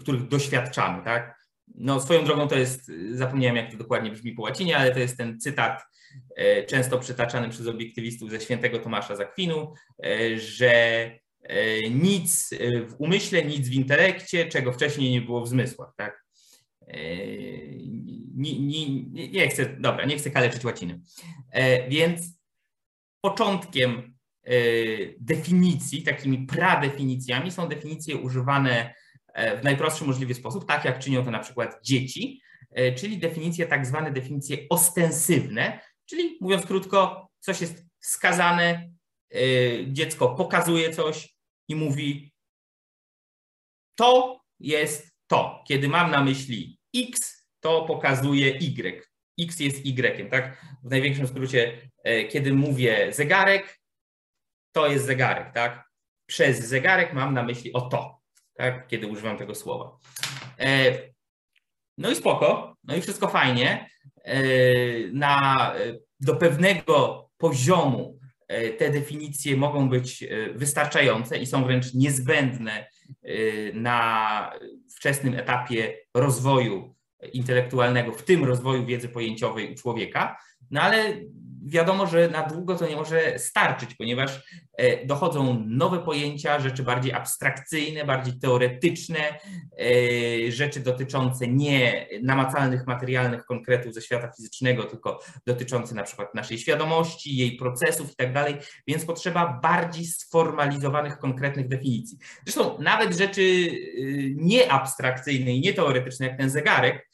których 0.00 0.28
doświadczamy, 0.28 1.04
tak? 1.04 1.42
No 1.74 2.00
swoją 2.00 2.24
drogą 2.24 2.48
to 2.48 2.58
jest, 2.58 2.90
zapomniałem 3.10 3.56
jak 3.56 3.70
to 3.70 3.76
dokładnie 3.76 4.10
brzmi 4.10 4.32
po 4.32 4.42
łacinie, 4.42 4.76
ale 4.76 4.92
to 4.92 4.98
jest 4.98 5.16
ten 5.16 5.40
cytat 5.40 5.82
często 6.68 6.98
przytaczany 6.98 7.48
przez 7.48 7.66
obiektywistów 7.66 8.30
ze 8.30 8.40
świętego 8.40 8.78
Tomasza 8.78 9.16
Zakwinu, 9.16 9.74
że 10.36 11.10
nic 11.90 12.50
w 12.88 12.94
umyśle, 12.98 13.44
nic 13.44 13.68
w 13.68 13.72
intelekcie, 13.72 14.46
czego 14.46 14.72
wcześniej 14.72 15.10
nie 15.10 15.20
było 15.20 15.40
w 15.40 15.48
zmysłach, 15.48 15.92
tak? 15.96 16.24
Nie, 18.42 18.86
nie, 19.06 19.28
nie 19.28 19.48
chcę, 19.48 19.76
dobra, 19.78 20.04
nie 20.04 20.18
chcę 20.18 20.30
kaleczyć 20.30 20.64
łaciny. 20.64 21.00
E, 21.50 21.88
więc 21.88 22.40
początkiem 23.20 24.18
e, 24.44 24.52
definicji, 25.20 26.02
takimi 26.02 26.46
pradefinicjami 26.46 27.50
są 27.50 27.68
definicje 27.68 28.16
używane 28.16 28.94
e, 29.34 29.60
w 29.60 29.64
najprostszy 29.64 30.04
możliwy 30.04 30.34
sposób, 30.34 30.66
tak 30.66 30.84
jak 30.84 30.98
czynią 30.98 31.24
to 31.24 31.30
na 31.30 31.38
przykład 31.38 31.78
dzieci, 31.84 32.42
czyli 32.96 33.18
definicje 33.18 33.66
tak 33.66 33.86
zwane 33.86 34.12
definicje 34.12 34.56
ostensywne, 34.70 35.80
czyli 36.06 36.38
mówiąc 36.40 36.66
krótko, 36.66 37.28
coś 37.40 37.60
jest 37.60 37.86
wskazane, 38.00 38.90
dziecko 39.86 40.34
pokazuje 40.34 40.90
coś 40.90 41.36
i 41.68 41.74
mówi 41.74 42.32
to 43.94 44.40
jest 44.60 45.12
to. 45.26 45.64
Kiedy 45.68 45.88
mam 45.88 46.10
na 46.10 46.24
myśli 46.24 46.78
X, 46.96 47.41
to 47.62 47.84
pokazuje 47.84 48.50
Y. 48.50 49.08
X 49.40 49.60
jest 49.60 49.86
Y, 49.86 50.30
tak? 50.30 50.64
W 50.82 50.90
największym 50.90 51.26
skrócie, 51.26 51.90
e, 52.04 52.24
kiedy 52.24 52.52
mówię 52.52 53.12
zegarek, 53.12 53.80
to 54.72 54.88
jest 54.88 55.06
zegarek, 55.06 55.54
tak? 55.54 55.84
Przez 56.26 56.68
zegarek 56.68 57.12
mam 57.12 57.34
na 57.34 57.42
myśli 57.42 57.72
o 57.72 57.80
to, 57.80 58.20
tak? 58.54 58.86
Kiedy 58.86 59.06
używam 59.06 59.38
tego 59.38 59.54
słowa. 59.54 59.98
E, 60.58 60.98
no 61.98 62.10
i 62.10 62.16
spoko, 62.16 62.76
no 62.84 62.96
i 62.96 63.00
wszystko 63.00 63.28
fajnie. 63.28 63.90
E, 64.24 64.42
na, 65.12 65.74
do 66.20 66.36
pewnego 66.36 67.28
poziomu 67.36 68.18
te 68.78 68.90
definicje 68.90 69.56
mogą 69.56 69.88
być 69.88 70.24
wystarczające 70.54 71.38
i 71.38 71.46
są 71.46 71.64
wręcz 71.64 71.94
niezbędne 71.94 72.86
na 73.74 74.52
wczesnym 74.96 75.34
etapie 75.34 75.98
rozwoju 76.14 76.94
intelektualnego, 77.32 78.12
w 78.12 78.22
tym 78.22 78.44
rozwoju 78.44 78.86
wiedzy 78.86 79.08
pojęciowej 79.08 79.72
u 79.72 79.74
człowieka, 79.74 80.36
no 80.70 80.80
ale 80.80 81.14
wiadomo, 81.66 82.06
że 82.06 82.28
na 82.28 82.42
długo 82.42 82.76
to 82.76 82.86
nie 82.86 82.96
może 82.96 83.38
starczyć, 83.38 83.94
ponieważ 83.94 84.42
e, 84.76 85.06
dochodzą 85.06 85.64
nowe 85.66 85.98
pojęcia, 85.98 86.60
rzeczy 86.60 86.82
bardziej 86.82 87.12
abstrakcyjne, 87.12 88.04
bardziej 88.04 88.38
teoretyczne, 88.38 89.18
e, 89.18 90.52
rzeczy 90.52 90.80
dotyczące 90.80 91.48
nie 91.48 92.06
namacalnych, 92.22 92.86
materialnych 92.86 93.44
konkretów 93.44 93.94
ze 93.94 94.02
świata 94.02 94.32
fizycznego, 94.36 94.84
tylko 94.84 95.20
dotyczące 95.46 95.94
na 95.94 96.02
przykład 96.02 96.34
naszej 96.34 96.58
świadomości, 96.58 97.36
jej 97.36 97.56
procesów 97.56 98.12
i 98.12 98.16
tak 98.16 98.32
więc 98.86 99.04
potrzeba 99.04 99.60
bardziej 99.62 100.04
sformalizowanych, 100.04 101.18
konkretnych 101.18 101.68
definicji. 101.68 102.18
Zresztą 102.46 102.78
nawet 102.78 103.16
rzeczy 103.16 103.42
y, 103.42 104.34
nieabstrakcyjne 104.36 105.52
i 105.52 105.60
nieteoretyczne, 105.60 106.26
jak 106.26 106.38
ten 106.38 106.50
zegarek, 106.50 107.11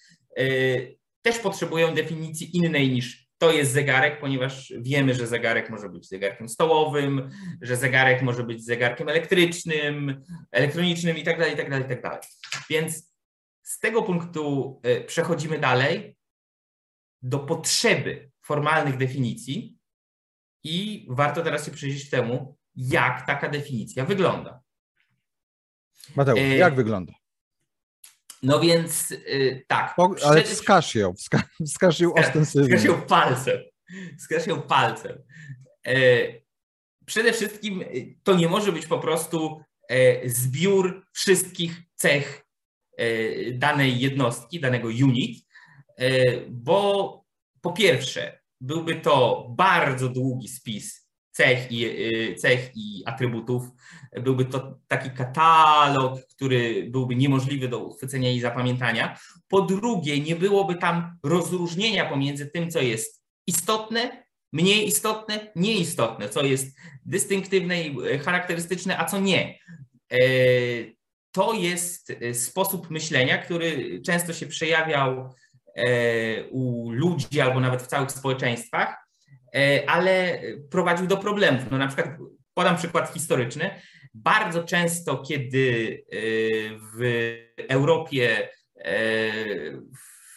też 1.22 1.38
potrzebują 1.38 1.94
definicji 1.94 2.56
innej 2.56 2.90
niż 2.90 3.28
to 3.38 3.52
jest 3.52 3.72
zegarek, 3.72 4.20
ponieważ 4.20 4.72
wiemy, 4.80 5.14
że 5.14 5.26
zegarek 5.26 5.70
może 5.70 5.88
być 5.88 6.08
zegarkiem 6.08 6.48
stołowym, 6.48 7.30
że 7.62 7.76
zegarek 7.76 8.22
może 8.22 8.44
być 8.44 8.64
zegarkiem 8.64 9.08
elektrycznym, 9.08 10.22
elektronicznym 10.52 11.18
i 11.18 11.22
tak 11.22 11.38
dalej, 11.38 11.54
i 11.54 11.56
tak 11.56 11.70
dalej, 11.70 11.86
i 11.86 11.88
tak 11.88 12.02
dalej. 12.02 12.20
Więc 12.70 13.12
z 13.62 13.78
tego 13.78 14.02
punktu 14.02 14.80
e, 14.82 15.00
przechodzimy 15.04 15.58
dalej 15.58 16.16
do 17.22 17.38
potrzeby 17.38 18.30
formalnych 18.42 18.96
definicji 18.96 19.78
i 20.64 21.06
warto 21.10 21.42
teraz 21.42 21.64
się 21.66 21.70
przyjrzeć 21.70 22.10
temu, 22.10 22.56
jak 22.74 23.26
taka 23.26 23.48
definicja 23.48 24.04
wygląda. 24.04 24.60
Mateusz, 26.16 26.40
e... 26.40 26.56
jak 26.56 26.74
wygląda? 26.74 27.12
No 28.42 28.60
więc 28.60 29.10
yy, 29.10 29.64
tak. 29.66 29.94
Po, 29.96 30.14
ale 30.24 30.42
wskaż 30.42 30.94
ją, 30.94 31.14
wska, 31.14 31.42
wskaż 31.66 32.00
ją 32.00 32.14
ostensywnie. 32.14 32.76
Wskaż 32.76 32.84
ją 32.84 33.02
palcem. 33.02 33.58
Wskaż 34.18 34.46
ją 34.46 34.62
palcem. 34.62 35.18
E, 35.86 35.94
przede 37.06 37.32
wszystkim 37.32 37.82
y, 37.82 38.16
to 38.22 38.34
nie 38.34 38.48
może 38.48 38.72
być 38.72 38.86
po 38.86 38.98
prostu 38.98 39.60
e, 39.88 40.28
zbiór 40.28 41.06
wszystkich 41.12 41.82
cech 41.94 42.46
e, 42.96 43.06
danej 43.52 44.00
jednostki, 44.00 44.60
danego 44.60 44.88
unit, 44.88 45.48
bo 46.48 47.24
po 47.60 47.72
pierwsze 47.72 48.40
byłby 48.60 48.96
to 48.96 49.46
bardzo 49.56 50.08
długi 50.08 50.48
spis 50.48 51.07
cech 51.38 51.72
i, 51.72 51.84
y, 51.84 52.34
cech 52.34 52.70
i 52.74 53.02
atrybutów. 53.06 53.62
Byłby 54.22 54.44
to 54.44 54.78
taki 54.88 55.10
katalog, 55.10 56.20
który 56.30 56.86
byłby 56.90 57.16
niemożliwy 57.16 57.68
do 57.68 57.78
uchwycenia 57.78 58.30
i 58.30 58.40
zapamiętania. 58.40 59.18
Po 59.48 59.60
drugie, 59.60 60.20
nie 60.20 60.36
byłoby 60.36 60.74
tam 60.74 61.18
rozróżnienia 61.22 62.10
pomiędzy 62.10 62.46
tym, 62.46 62.70
co 62.70 62.80
jest 62.80 63.22
istotne, 63.46 64.24
mniej 64.52 64.86
istotne, 64.86 65.52
nieistotne, 65.56 66.28
co 66.28 66.42
jest 66.44 66.76
dystynktywne 67.04 67.82
i 67.82 68.06
y, 68.06 68.18
charakterystyczne, 68.18 68.98
a 68.98 69.04
co 69.04 69.20
nie. 69.20 69.58
E, 70.12 70.18
to 71.32 71.52
jest 71.52 72.10
y, 72.10 72.34
sposób 72.34 72.90
myślenia, 72.90 73.38
który 73.38 74.00
często 74.06 74.32
się 74.32 74.46
przejawiał 74.46 75.34
e, 75.76 76.44
u 76.44 76.90
ludzi 76.90 77.40
albo 77.40 77.60
nawet 77.60 77.82
w 77.82 77.86
całych 77.86 78.12
społeczeństwach, 78.12 79.07
ale 79.86 80.42
prowadził 80.70 81.06
do 81.06 81.16
problemów. 81.16 81.62
No 81.70 81.78
na 81.78 81.86
przykład 81.86 82.08
podam 82.58 82.76
przykład 82.76 83.14
historyczny. 83.14 83.70
Bardzo 84.14 84.64
często, 84.64 85.18
kiedy 85.18 86.04
e, 86.12 86.16
w 86.94 87.34
Europie 87.68 88.48
e, 88.76 88.92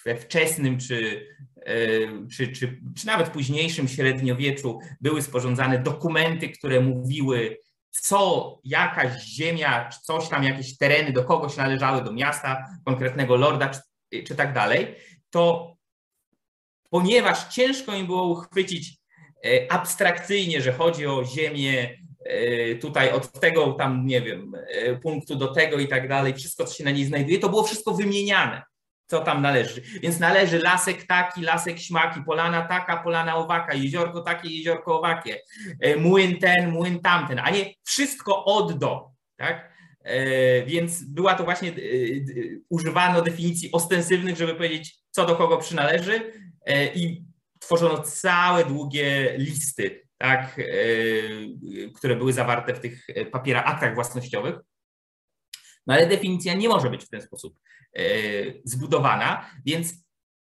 we 0.06 0.16
wczesnym 0.16 0.78
czy, 0.78 1.28
czy, 2.32 2.48
czy, 2.48 2.82
czy 2.98 3.08
nawet 3.08 3.30
późniejszym 3.30 3.88
średniowieczu 3.88 4.80
były 5.02 5.22
sporządzane 5.22 5.80
dokumenty, 5.80 6.50
które 6.50 6.80
mówiły, 6.80 7.58
co 7.90 8.60
jakaś 8.64 9.24
ziemia, 9.24 9.90
czy 9.90 10.00
coś 10.02 10.30
tam, 10.30 10.44
jakieś 10.44 10.78
tereny 10.78 11.12
do 11.12 11.24
kogoś 11.24 11.58
należały, 11.58 12.04
do 12.04 12.14
miasta, 12.14 12.66
konkretnego 12.86 13.36
lorda, 13.36 13.70
czy, 13.70 14.24
czy 14.24 14.36
tak 14.36 14.54
dalej, 14.54 14.96
to 15.30 15.76
ponieważ 16.90 17.54
ciężko 17.54 17.96
im 17.96 18.06
było 18.06 18.28
uchwycić 18.28 19.01
E, 19.01 19.01
abstrakcyjnie, 19.70 20.62
że 20.62 20.74
chodzi 20.74 21.08
o 21.08 21.26
ziemię 21.26 21.98
e, 22.26 22.76
tutaj 22.76 23.12
od 23.12 23.40
tego 23.40 23.74
tam, 23.74 24.06
nie 24.06 24.22
wiem, 24.22 24.52
e, 24.68 24.96
punktu 24.96 25.36
do 25.36 25.48
tego 25.48 25.80
i 25.80 25.88
tak 25.88 26.08
dalej, 26.08 26.34
wszystko, 26.34 26.66
co 26.66 26.76
się 26.76 26.84
na 26.84 26.92
niej 26.92 27.06
znajduje, 27.06 27.40
to 27.40 27.50
było 27.50 27.64
wszystko 27.64 27.94
wymieniane, 27.94 28.64
co 29.08 29.20
tam 29.20 29.42
należy. 29.42 29.82
Więc 30.02 30.20
należy 30.20 30.60
lasek 30.60 31.08
taki, 31.08 31.42
lasek 31.42 31.80
śmaki, 31.80 32.22
polana 32.26 32.62
taka, 32.62 32.98
polana 32.98 33.36
owaka, 33.36 33.74
jeziorko 33.74 34.22
takie, 34.22 34.50
jeziorko 34.50 35.00
owakie, 35.00 35.42
młyn 35.98 36.40
ten, 36.40 36.72
młyn 36.72 37.00
tamten, 37.00 37.40
a 37.40 37.50
nie 37.50 37.74
wszystko 37.84 38.46
od 38.46 38.80
do, 38.80 39.10
tak? 39.38 39.72
Więc 40.66 41.04
była 41.04 41.36
to 41.36 41.44
właśnie, 41.44 41.72
używano 42.70 43.22
definicji 43.22 43.72
ostensywnych, 43.72 44.38
żeby 44.38 44.56
powiedzieć, 44.56 44.96
co 45.12 45.26
do 45.26 45.36
kogo 45.36 45.58
przynależy 45.58 46.34
i 46.96 47.31
tworzono 47.62 48.04
całe 48.04 48.66
długie 48.66 49.36
listy, 49.38 50.08
tak, 50.18 50.62
które 51.96 52.16
były 52.16 52.34
zawarte 52.34 52.74
w 52.74 52.80
tych 52.80 53.08
papierach, 53.32 53.66
aktach 53.68 53.96
własnościowych. 53.96 54.56
No 55.88 55.94
ale 55.94 56.08
definicja 56.08 56.54
nie 56.54 56.70
może 56.70 56.90
być 56.90 57.04
w 57.06 57.10
ten 57.10 57.22
sposób 57.22 57.60
zbudowana, 58.66 59.50
więc 59.66 59.94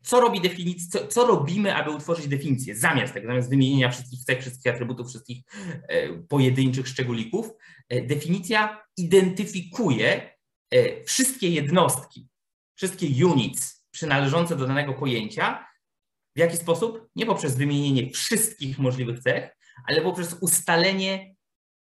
co 0.04 0.22
robi 0.22 0.42
definicja, 0.42 0.88
co, 0.92 1.08
co, 1.08 1.28
robimy, 1.28 1.76
aby 1.76 1.92
utworzyć 1.92 2.28
definicję 2.28 2.76
zamiast 2.76 3.14
tego, 3.14 3.28
zamiast 3.28 3.50
wymienienia 3.50 3.90
wszystkich 3.90 4.24
cech, 4.24 4.42
wszystkich 4.42 4.74
atrybutów, 4.74 5.08
wszystkich 5.08 5.44
e, 5.88 6.14
pojedynczych 6.14 6.88
szczególików, 6.88 7.50
e, 7.90 8.02
definicja 8.02 8.84
identyfikuje 8.98 10.36
e, 10.72 11.04
wszystkie 11.04 11.50
jednostki, 11.50 12.28
wszystkie 12.76 13.26
units 13.28 13.86
przynależące 13.92 14.56
do 14.56 14.68
danego 14.68 14.94
pojęcia. 14.94 15.69
W 16.40 16.42
jaki 16.42 16.58
sposób? 16.58 17.10
Nie 17.16 17.26
poprzez 17.26 17.56
wymienienie 17.56 18.12
wszystkich 18.12 18.80
możliwych 18.80 19.20
cech, 19.20 19.58
ale 19.88 20.02
poprzez 20.02 20.34
ustalenie 20.42 21.36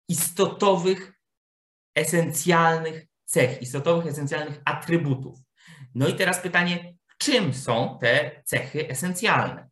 istotowych, 0.08 1.12
esencjalnych 1.94 3.06
cech, 3.24 3.62
istotowych, 3.62 4.06
esencjalnych 4.06 4.60
atrybutów. 4.64 5.38
No 5.94 6.08
i 6.08 6.14
teraz 6.14 6.40
pytanie, 6.40 6.94
czym 7.18 7.54
są 7.54 7.98
te 8.00 8.42
cechy 8.44 8.88
esencjalne. 8.88 9.68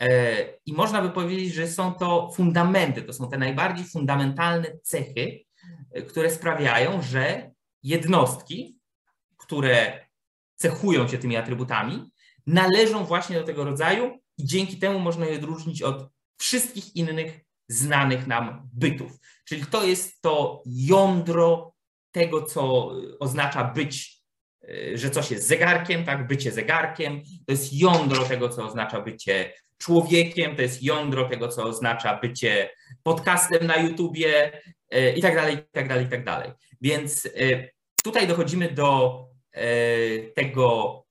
E, 0.00 0.36
I 0.66 0.72
można 0.72 1.02
by 1.02 1.10
powiedzieć, 1.10 1.54
że 1.54 1.68
są 1.68 1.94
to 1.94 2.30
fundamenty, 2.32 3.02
to 3.02 3.12
są 3.12 3.30
te 3.30 3.38
najbardziej 3.38 3.86
fundamentalne 3.86 4.78
cechy, 4.82 5.44
e, 5.92 6.02
które 6.02 6.30
sprawiają, 6.30 7.02
że 7.02 7.50
jednostki, 7.82 8.78
które 9.36 10.06
cechują 10.56 11.08
się 11.08 11.18
tymi 11.18 11.36
atrybutami, 11.36 12.10
należą 12.48 13.04
właśnie 13.04 13.36
do 13.36 13.44
tego 13.44 13.64
rodzaju 13.64 14.18
i 14.38 14.44
dzięki 14.44 14.78
temu 14.78 14.98
można 14.98 15.26
je 15.26 15.36
odróżnić 15.36 15.82
od 15.82 16.08
wszystkich 16.38 16.96
innych 16.96 17.40
znanych 17.68 18.26
nam 18.26 18.68
bytów. 18.72 19.12
Czyli 19.44 19.66
to 19.66 19.84
jest 19.84 20.22
to 20.22 20.62
jądro 20.66 21.72
tego, 22.12 22.42
co 22.42 22.92
oznacza 23.20 23.64
być 23.64 24.18
Y, 24.70 24.98
że 24.98 25.10
coś 25.10 25.30
jest 25.30 25.46
zegarkiem, 25.46 26.04
tak, 26.04 26.26
bycie 26.26 26.52
zegarkiem, 26.52 27.22
to 27.46 27.52
jest 27.52 27.72
jądro 27.72 28.24
tego, 28.24 28.48
co 28.48 28.66
oznacza 28.66 29.00
bycie 29.00 29.52
człowiekiem, 29.78 30.56
to 30.56 30.62
jest 30.62 30.82
jądro 30.82 31.28
tego, 31.28 31.48
co 31.48 31.64
oznacza 31.64 32.16
bycie 32.16 32.70
podcastem 33.02 33.66
na 33.66 33.76
YouTubie 33.76 34.52
y, 34.94 35.12
i 35.16 35.22
tak 35.22 35.34
dalej, 35.34 35.54
i 35.54 35.58
tak 35.72 35.88
dalej, 35.88 36.06
i 36.06 36.08
tak 36.08 36.24
dalej. 36.24 36.52
Więc 36.80 37.26
y, 37.26 37.70
tutaj 38.04 38.26
dochodzimy 38.26 38.70
do 38.70 39.24
tego 40.34 41.04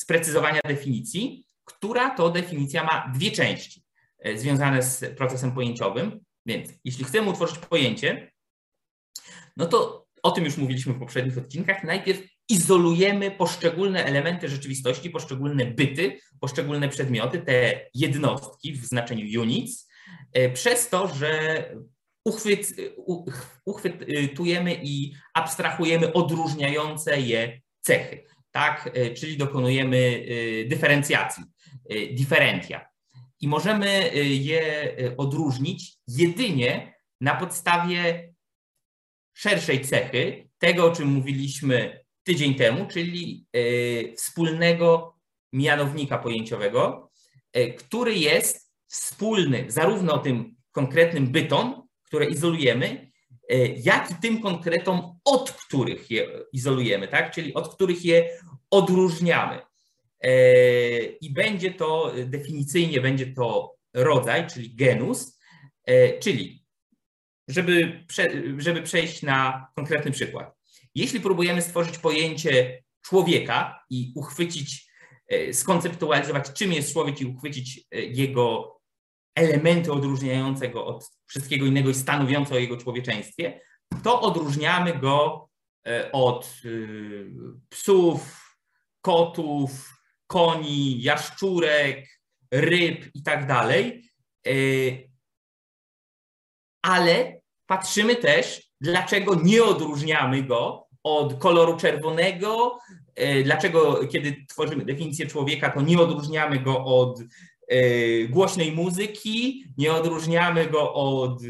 sprecyzowania 0.00 0.60
definicji, 0.64 1.44
która 1.64 2.10
to 2.10 2.30
definicja 2.30 2.84
ma 2.84 3.12
dwie 3.14 3.30
części 3.30 3.84
związane 4.34 4.82
z 4.82 5.16
procesem 5.16 5.52
pojęciowym. 5.52 6.20
Więc 6.46 6.70
jeśli 6.84 7.04
chcemy 7.04 7.30
utworzyć 7.30 7.58
pojęcie, 7.58 8.32
no 9.56 9.66
to 9.66 10.06
o 10.22 10.30
tym 10.30 10.44
już 10.44 10.56
mówiliśmy 10.56 10.92
w 10.92 10.98
poprzednich 10.98 11.38
odcinkach, 11.38 11.84
najpierw 11.84 12.20
izolujemy 12.48 13.30
poszczególne 13.30 14.04
elementy 14.04 14.48
rzeczywistości, 14.48 15.10
poszczególne 15.10 15.66
byty, 15.66 16.18
poszczególne 16.40 16.88
przedmioty, 16.88 17.38
te 17.38 17.80
jednostki 17.94 18.72
w 18.72 18.86
znaczeniu 18.86 19.42
units, 19.42 19.88
e, 20.32 20.50
przez 20.50 20.88
to, 20.88 21.14
że 21.14 21.62
uchwyt, 22.24 22.74
uchwytujemy 23.64 24.80
i 24.82 25.14
abstrahujemy 25.34 26.12
odróżniające 26.12 27.20
je 27.20 27.60
cechy, 27.80 28.24
tak? 28.56 28.90
E, 28.94 29.10
czyli 29.10 29.36
dokonujemy 29.36 30.26
e, 30.62 30.64
dyferencjacji, 30.64 31.44
diferentia. 32.12 32.88
I 33.40 33.48
możemy 33.48 34.10
je 34.24 34.96
odróżnić 35.16 35.96
jedynie 36.08 36.94
na 37.20 37.34
podstawie 37.34 38.32
szerszej 39.34 39.80
cechy, 39.80 40.48
tego 40.58 40.84
o 40.84 40.92
czym 40.92 41.08
mówiliśmy 41.08 42.04
tydzień 42.22 42.54
temu, 42.54 42.86
czyli 42.86 43.46
e, 43.52 43.60
wspólnego 44.14 45.16
mianownika 45.52 46.18
pojęciowego, 46.18 47.10
e, 47.52 47.72
który 47.72 48.14
jest 48.14 48.72
wspólny 48.86 49.64
zarówno 49.68 50.18
tym 50.18 50.56
konkretnym 50.72 51.26
bytom, 51.26 51.88
które 52.04 52.26
izolujemy, 52.26 52.86
e, 52.86 53.15
jak 53.76 54.10
i 54.10 54.14
tym 54.14 54.40
konkretom, 54.40 55.18
od 55.24 55.52
których 55.52 56.10
je 56.10 56.28
izolujemy, 56.52 57.08
tak? 57.08 57.34
czyli 57.34 57.54
od 57.54 57.74
których 57.74 58.04
je 58.04 58.30
odróżniamy. 58.70 59.60
I 61.20 61.32
będzie 61.32 61.70
to 61.70 62.12
definicyjnie 62.26 63.00
będzie 63.00 63.26
to 63.26 63.74
rodzaj, 63.94 64.46
czyli 64.46 64.74
genus, 64.74 65.38
czyli 66.20 66.66
żeby, 67.48 68.04
prze, 68.08 68.28
żeby 68.58 68.82
przejść 68.82 69.22
na 69.22 69.66
konkretny 69.74 70.10
przykład. 70.10 70.56
Jeśli 70.94 71.20
próbujemy 71.20 71.62
stworzyć 71.62 71.98
pojęcie 71.98 72.82
człowieka 73.02 73.84
i 73.90 74.12
uchwycić, 74.14 74.90
e, 75.28 75.54
skonceptualizować, 75.54 76.52
czym 76.52 76.72
jest 76.72 76.92
człowiek 76.92 77.20
i 77.20 77.26
uchwycić 77.26 77.80
e, 77.90 78.00
jego 78.00 78.75
elementy 79.36 79.92
odróżniające 79.92 80.68
go 80.68 80.86
od 80.86 81.10
wszystkiego 81.26 81.66
innego 81.66 81.90
i 81.90 81.94
stanowiące 81.94 82.54
o 82.54 82.58
jego 82.58 82.76
człowieczeństwie, 82.76 83.60
to 84.02 84.20
odróżniamy 84.20 84.98
go 84.98 85.48
e, 85.86 86.12
od 86.12 86.62
psów, 87.68 88.46
kotów, 89.00 89.94
koni, 90.26 91.02
jaszczurek, 91.02 92.06
ryb 92.50 93.10
i 93.14 93.22
tak 93.22 93.46
dalej. 93.46 94.10
Ale 96.82 97.40
patrzymy 97.66 98.16
też, 98.16 98.70
dlaczego 98.80 99.34
nie 99.34 99.64
odróżniamy 99.64 100.42
go 100.42 100.86
od 101.02 101.38
koloru 101.38 101.76
czerwonego, 101.76 102.78
e, 103.14 103.42
dlaczego 103.42 104.06
kiedy 104.06 104.46
tworzymy 104.48 104.84
definicję 104.84 105.26
człowieka, 105.26 105.70
to 105.70 105.80
nie 105.80 105.98
odróżniamy 105.98 106.58
go 106.58 106.84
od 106.84 107.20
e, 107.20 107.24
głośnej 108.28 108.72
muzyki, 108.72 109.64
nie 109.78 109.92
odróżniamy 109.92 110.66
go 110.66 110.94
od 110.94 111.42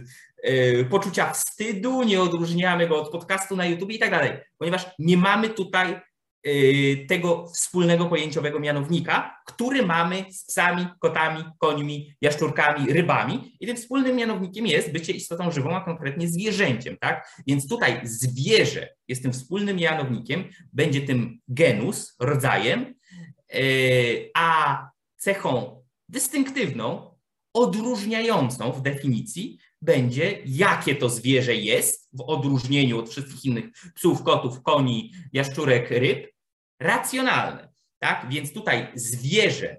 e, 0.43 0.85
poczucia 0.85 1.33
wstydu, 1.33 2.03
nie 2.03 2.21
odróżniamy 2.23 2.89
go 2.89 3.03
od 3.03 3.11
podcastu 3.11 3.57
na 3.57 3.67
YouTube 3.67 3.91
i 3.91 3.99
tak 3.99 4.11
dalej, 4.11 4.33
ponieważ 4.59 4.87
nie 4.99 5.17
mamy 5.17 5.49
tutaj 5.49 6.01
Y, 6.47 7.07
tego 7.09 7.47
wspólnego 7.47 8.07
pojęciowego 8.07 8.61
mianownika, 8.61 9.41
który 9.47 9.87
mamy 9.87 10.25
z 10.31 10.45
psami, 10.47 10.87
kotami, 10.99 11.45
końmi, 11.59 12.15
jaszczurkami, 12.21 12.93
rybami. 12.93 13.57
I 13.61 13.67
tym 13.67 13.77
wspólnym 13.77 14.17
mianownikiem 14.17 14.67
jest 14.67 14.93
bycie 14.93 15.13
istotą 15.13 15.51
żywą, 15.51 15.77
a 15.77 15.81
konkretnie 15.81 16.29
zwierzęciem. 16.29 16.97
Tak? 17.01 17.43
Więc 17.47 17.69
tutaj 17.69 18.01
zwierzę 18.05 18.89
jest 19.09 19.23
tym 19.23 19.33
wspólnym 19.33 19.77
mianownikiem, 19.77 20.45
będzie 20.73 21.01
tym 21.01 21.39
genus, 21.49 22.17
rodzajem, 22.21 22.95
a 24.35 24.79
cechą 25.17 25.83
dystynktywną, 26.09 27.17
odróżniającą 27.55 28.73
w 28.73 28.83
definicji 28.83 29.59
będzie, 29.83 30.43
jakie 30.47 30.97
to 30.97 31.09
zwierzę 31.09 31.55
jest 31.55 32.09
w 32.13 32.21
odróżnieniu 32.21 32.99
od 32.99 33.11
wszystkich 33.11 33.45
innych 33.45 33.65
psów, 33.95 34.23
kotów, 34.23 34.63
koni, 34.63 35.13
jaszczurek, 35.33 35.91
ryb 35.91 36.33
racjonalne. 36.81 37.73
Tak? 37.99 38.27
Więc 38.31 38.53
tutaj 38.53 38.89
zwierzę 38.95 39.77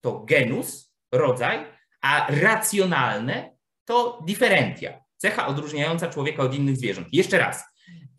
to 0.00 0.24
genus, 0.24 0.92
rodzaj, 1.12 1.66
a 2.00 2.26
racjonalne 2.30 3.56
to 3.84 4.22
diferentia, 4.26 5.04
cecha 5.16 5.46
odróżniająca 5.46 6.08
człowieka 6.08 6.42
od 6.42 6.54
innych 6.54 6.76
zwierząt. 6.76 7.08
Jeszcze 7.12 7.38
raz, 7.38 7.64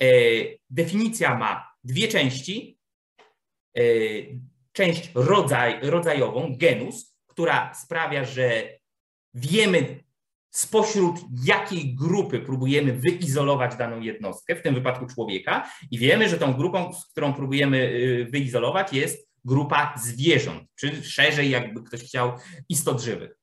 e, 0.02 0.06
definicja 0.70 1.38
ma 1.38 1.72
dwie 1.84 2.08
części. 2.08 2.80
E, 3.78 3.82
część 4.72 5.12
rodzaj, 5.16 5.80
rodzajową, 5.82 6.56
genus, 6.58 7.09
która 7.40 7.74
sprawia, 7.74 8.26
że 8.26 8.64
wiemy 9.34 10.04
spośród 10.50 11.20
jakiej 11.44 11.96
grupy 11.96 12.40
próbujemy 12.40 12.94
wyizolować 12.94 13.76
daną 13.76 14.02
jednostkę, 14.02 14.56
w 14.56 14.62
tym 14.62 14.76
wypadku 14.76 15.06
człowieka, 15.06 15.70
i 15.92 15.98
wiemy, 15.98 16.30
że 16.30 16.38
tą 16.38 16.54
grupą, 16.54 16.94
z 16.94 17.06
którą 17.06 17.34
próbujemy 17.34 17.78
y, 17.78 18.28
wyizolować, 18.32 18.94
jest 18.94 19.30
grupa 19.46 19.94
zwierząt, 19.98 20.64
czy 20.76 21.04
szerzej, 21.04 21.50
jakby 21.50 21.84
ktoś 21.84 22.04
chciał, 22.04 22.32
istot 22.70 23.02
żywych. 23.02 23.38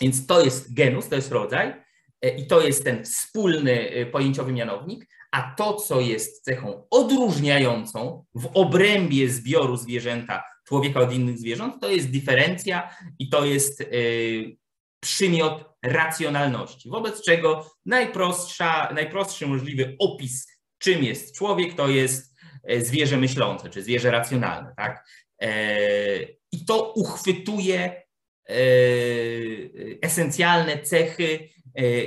Więc 0.00 0.26
to 0.26 0.44
jest 0.44 0.74
genus, 0.74 1.08
to 1.08 1.16
jest 1.16 1.32
rodzaj, 1.32 1.74
e, 2.22 2.28
i 2.36 2.46
to 2.46 2.60
jest 2.60 2.84
ten 2.84 3.04
wspólny 3.04 3.96
y, 3.96 4.06
pojęciowy 4.06 4.52
mianownik, 4.52 5.08
a 5.32 5.54
to, 5.56 5.74
co 5.74 6.00
jest 6.00 6.44
cechą 6.44 6.86
odróżniającą 6.90 8.24
w 8.34 8.46
obrębie 8.54 9.28
zbioru 9.28 9.76
zwierzęta 9.76 10.42
człowieka 10.68 11.00
od 11.00 11.12
innych 11.12 11.38
zwierząt, 11.38 11.80
to 11.80 11.90
jest 11.90 12.10
diferencja 12.10 12.90
i 13.18 13.28
to 13.28 13.44
jest 13.44 13.80
y, 13.80 14.56
przymiot 15.00 15.64
racjonalności. 15.82 16.88
Wobec 16.88 17.22
czego 17.22 17.70
najprostsza, 17.86 18.92
najprostszy 18.94 19.46
możliwy 19.46 19.96
opis, 19.98 20.46
czym 20.78 21.04
jest 21.04 21.36
człowiek, 21.36 21.74
to 21.74 21.88
jest 21.88 22.34
e, 22.64 22.80
zwierzę 22.80 23.16
myślące, 23.16 23.70
czy 23.70 23.82
zwierzę 23.82 24.10
racjonalne. 24.10 24.74
Tak? 24.76 25.06
I 26.52 26.64
to 26.64 26.92
uchwytuje 26.92 28.02
esencjalne 30.02 30.78
cechy, 30.82 31.48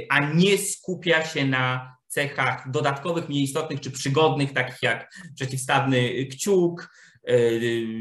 a 0.09 0.33
nie 0.33 0.57
skupia 0.57 1.25
się 1.25 1.45
na 1.45 1.97
cechach 2.07 2.71
dodatkowych, 2.71 3.29
mniej 3.29 3.43
istotnych 3.43 3.79
czy 3.81 3.91
przygodnych, 3.91 4.53
takich 4.53 4.83
jak 4.83 5.13
przeciwstawny 5.35 6.25
kciuk, 6.25 6.89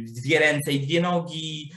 dwie 0.05 0.39
ręce 0.39 0.73
i 0.73 0.81
dwie 0.81 1.01
nogi, 1.01 1.73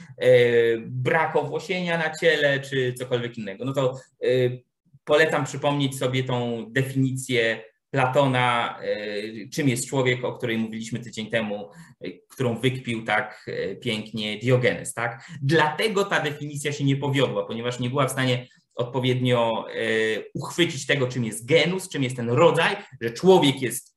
brak 0.86 1.36
owłosienia 1.36 1.98
na 1.98 2.16
ciele 2.20 2.60
czy 2.60 2.92
cokolwiek 2.92 3.38
innego. 3.38 3.64
No 3.64 3.72
to 3.72 4.00
polecam 5.04 5.44
przypomnieć 5.44 5.98
sobie 5.98 6.24
tą 6.24 6.66
definicję 6.70 7.64
Platona, 7.90 8.78
czym 9.52 9.68
jest 9.68 9.88
człowiek, 9.88 10.24
o 10.24 10.32
której 10.32 10.58
mówiliśmy 10.58 10.98
tydzień 10.98 11.26
temu, 11.26 11.68
którą 12.28 12.58
wykpił 12.58 13.04
tak 13.04 13.46
pięknie 13.80 14.38
Diogenes. 14.38 14.94
Tak? 14.94 15.26
Dlatego 15.42 16.04
ta 16.04 16.20
definicja 16.20 16.72
się 16.72 16.84
nie 16.84 16.96
powiodła, 16.96 17.46
ponieważ 17.46 17.80
nie 17.80 17.90
była 17.90 18.08
w 18.08 18.12
stanie 18.12 18.46
odpowiednio 18.74 19.64
uchwycić 20.34 20.86
tego, 20.86 21.08
czym 21.08 21.24
jest 21.24 21.46
genus, 21.46 21.88
czym 21.88 22.02
jest 22.02 22.16
ten 22.16 22.30
rodzaj, 22.30 22.76
że 23.00 23.10
człowiek 23.10 23.62
jest 23.62 23.91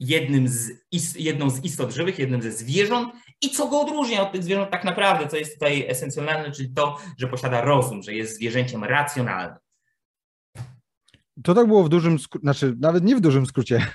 jednym 0.00 0.48
z, 0.48 0.70
jedną 1.18 1.50
z 1.50 1.64
istot 1.64 1.92
żywych, 1.92 2.18
jednym 2.18 2.42
ze 2.42 2.52
zwierząt 2.52 3.14
i 3.42 3.50
co 3.50 3.68
go 3.68 3.80
odróżnia 3.80 4.22
od 4.22 4.32
tych 4.32 4.42
zwierząt 4.42 4.70
tak 4.70 4.84
naprawdę, 4.84 5.28
co 5.28 5.36
jest 5.36 5.54
tutaj 5.54 5.86
esencjonalne, 5.88 6.52
czyli 6.52 6.72
to, 6.72 6.98
że 7.18 7.28
posiada 7.28 7.60
rozum, 7.60 8.02
że 8.02 8.14
jest 8.14 8.36
zwierzęciem 8.36 8.84
racjonalnym. 8.84 9.58
To 11.42 11.54
tak 11.54 11.66
było 11.66 11.84
w 11.84 11.88
dużym, 11.88 12.18
znaczy 12.42 12.76
nawet 12.80 13.04
nie 13.04 13.16
w 13.16 13.20
dużym 13.20 13.46
skrócie. 13.46 13.86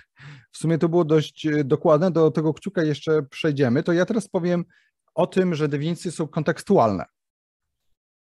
W 0.52 0.58
sumie 0.58 0.78
to 0.78 0.90
było 0.90 1.06
dość 1.06 1.46
e, 1.46 1.64
dokładne, 1.64 2.12
do 2.12 2.32
tego 2.32 2.54
kciuka 2.54 2.84
jeszcze 2.84 3.24
przejdziemy. 3.24 3.84
To 3.84 3.94
ja 3.94 4.06
teraz 4.06 4.28
powiem 4.28 4.66
o 5.16 5.28
tym, 5.28 5.56
że 5.56 5.68
definicje 5.68 6.12
są 6.12 6.28
kontekstualne. 6.28 7.06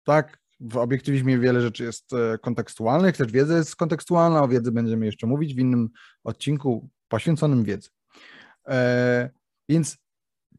Tak, 0.04 0.38
w 0.60 0.76
obiektywizmie 0.76 1.38
wiele 1.38 1.60
rzeczy 1.60 1.84
jest 1.84 2.12
e, 2.12 2.38
kontekstualnych, 2.38 3.16
też 3.16 3.32
wiedza 3.32 3.56
jest 3.56 3.76
kontekstualna, 3.76 4.42
o 4.42 4.48
wiedzy 4.48 4.72
będziemy 4.72 5.06
jeszcze 5.06 5.26
mówić 5.26 5.54
w 5.54 5.58
innym 5.58 5.88
odcinku 6.24 6.90
poświęconym 7.10 7.64
wiedzy. 7.64 7.88
E, 8.68 9.30
więc 9.68 9.98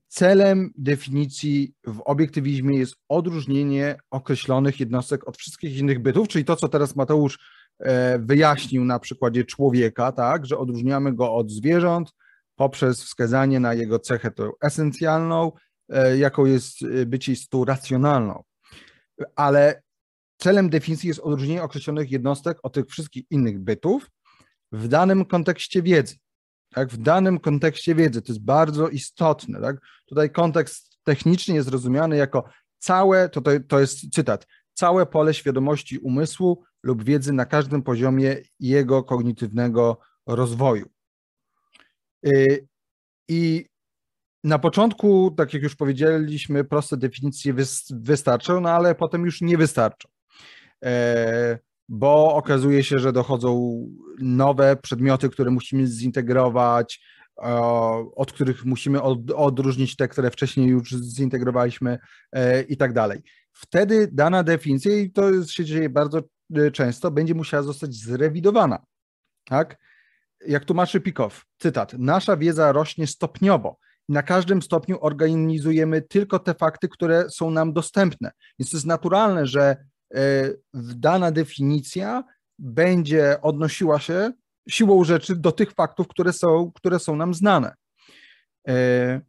celem 0.07 0.71
definicji 0.77 1.73
w 1.83 2.01
obiektywizmie 2.05 2.77
jest 2.77 2.95
odróżnienie 3.09 3.97
określonych 4.11 4.79
jednostek 4.79 5.27
od 5.27 5.37
wszystkich 5.37 5.77
innych 5.77 5.99
bytów, 5.99 6.27
czyli 6.27 6.45
to, 6.45 6.55
co 6.55 6.67
teraz 6.67 6.95
Mateusz 6.95 7.39
e, 7.79 8.19
wyjaśnił 8.19 8.85
na 8.85 8.99
przykładzie 8.99 9.45
człowieka, 9.45 10.11
tak, 10.11 10.45
że 10.45 10.57
odróżniamy 10.57 11.13
go 11.13 11.33
od 11.33 11.51
zwierząt 11.51 12.13
poprzez 12.55 13.03
wskazanie 13.03 13.59
na 13.59 13.73
jego 13.73 13.99
cechę 13.99 14.31
tą 14.31 14.51
esencjalną, 14.61 15.51
jaką 16.17 16.45
jest 16.45 16.77
bycie 17.05 17.31
istotą 17.31 17.65
racjonalną. 17.65 18.43
Ale 19.35 19.81
celem 20.37 20.69
definicji 20.69 21.07
jest 21.07 21.19
odróżnienie 21.19 21.63
określonych 21.63 22.11
jednostek 22.11 22.57
od 22.63 22.73
tych 22.73 22.85
wszystkich 22.85 23.23
innych 23.31 23.59
bytów 23.59 24.11
w 24.71 24.87
danym 24.87 25.25
kontekście 25.25 25.81
wiedzy. 25.81 26.15
Tak, 26.73 26.89
w 26.89 26.97
danym 26.97 27.39
kontekście 27.39 27.95
wiedzy 27.95 28.21
to 28.21 28.31
jest 28.31 28.45
bardzo 28.45 28.89
istotne. 28.89 29.61
Tak? 29.61 29.77
Tutaj 30.05 30.29
kontekst 30.29 30.99
techniczny 31.03 31.55
jest 31.55 31.69
rozumiany 31.69 32.17
jako 32.17 32.49
całe, 32.79 33.29
to, 33.29 33.41
to, 33.41 33.51
to 33.67 33.79
jest 33.79 34.13
cytat, 34.13 34.47
całe 34.73 35.05
pole 35.05 35.33
świadomości 35.33 35.99
umysłu 35.99 36.63
lub 36.83 37.03
wiedzy 37.03 37.33
na 37.33 37.45
każdym 37.45 37.83
poziomie 37.83 38.37
jego 38.59 39.03
kognitywnego 39.03 39.99
rozwoju. 40.27 40.89
Y, 42.27 42.67
I 43.29 43.65
na 44.43 44.59
początku, 44.59 45.33
tak 45.37 45.53
jak 45.53 45.63
już 45.63 45.75
powiedzieliśmy, 45.75 46.63
proste 46.63 46.97
definicje 46.97 47.53
wystarczą, 47.89 48.61
no 48.61 48.69
ale 48.69 48.95
potem 48.95 49.25
już 49.25 49.41
nie 49.41 49.57
wystarczą. 49.57 50.09
E, 51.91 51.95
bo 51.95 52.35
okazuje 52.35 52.83
się, 52.83 52.99
że 52.99 53.13
dochodzą 53.13 53.81
nowe 54.19 54.75
przedmioty, 54.75 55.29
które 55.29 55.51
musimy 55.51 55.87
zintegrować, 55.87 57.01
od 58.15 58.31
których 58.31 58.65
musimy 58.65 59.01
odróżnić 59.35 59.95
te, 59.95 60.07
które 60.07 60.31
wcześniej 60.31 60.67
już 60.67 60.91
zintegrowaliśmy 60.91 61.99
e, 62.31 62.61
i 62.61 62.77
tak 62.77 62.93
dalej. 62.93 63.21
Wtedy 63.53 64.09
dana 64.11 64.43
definicja, 64.43 64.95
i 64.95 65.11
to 65.11 65.43
się 65.43 65.65
dzieje 65.65 65.89
bardzo 65.89 66.21
e, 66.55 66.71
często, 66.71 67.11
będzie 67.11 67.35
musiała 67.35 67.63
zostać 67.63 67.93
zrewidowana. 67.93 68.85
Tak? 69.45 69.77
Jak 70.47 70.65
tłumaczy 70.65 71.01
Pikow, 71.01 71.45
cytat, 71.57 71.93
nasza 71.93 72.37
wiedza 72.37 72.71
rośnie 72.71 73.07
stopniowo. 73.07 73.77
Na 74.09 74.23
każdym 74.23 74.61
stopniu 74.61 74.97
organizujemy 75.01 76.01
tylko 76.01 76.39
te 76.39 76.53
fakty, 76.53 76.89
które 76.89 77.29
są 77.29 77.51
nam 77.51 77.73
dostępne. 77.73 78.31
Więc 78.59 78.71
to 78.71 78.77
jest 78.77 78.87
naturalne, 78.87 79.45
że 79.47 79.77
E, 79.77 79.90
dana 80.73 81.31
definicja 81.31 82.23
będzie 82.59 83.41
odnosiła 83.41 83.99
się 83.99 84.31
siłą 84.69 85.03
rzeczy 85.03 85.35
do 85.35 85.51
tych 85.51 85.71
faktów, 85.71 86.07
które 86.07 86.33
są, 86.33 86.71
które 86.75 86.99
są 86.99 87.15
nam 87.15 87.33
znane. 87.33 87.75
E, 88.67 89.21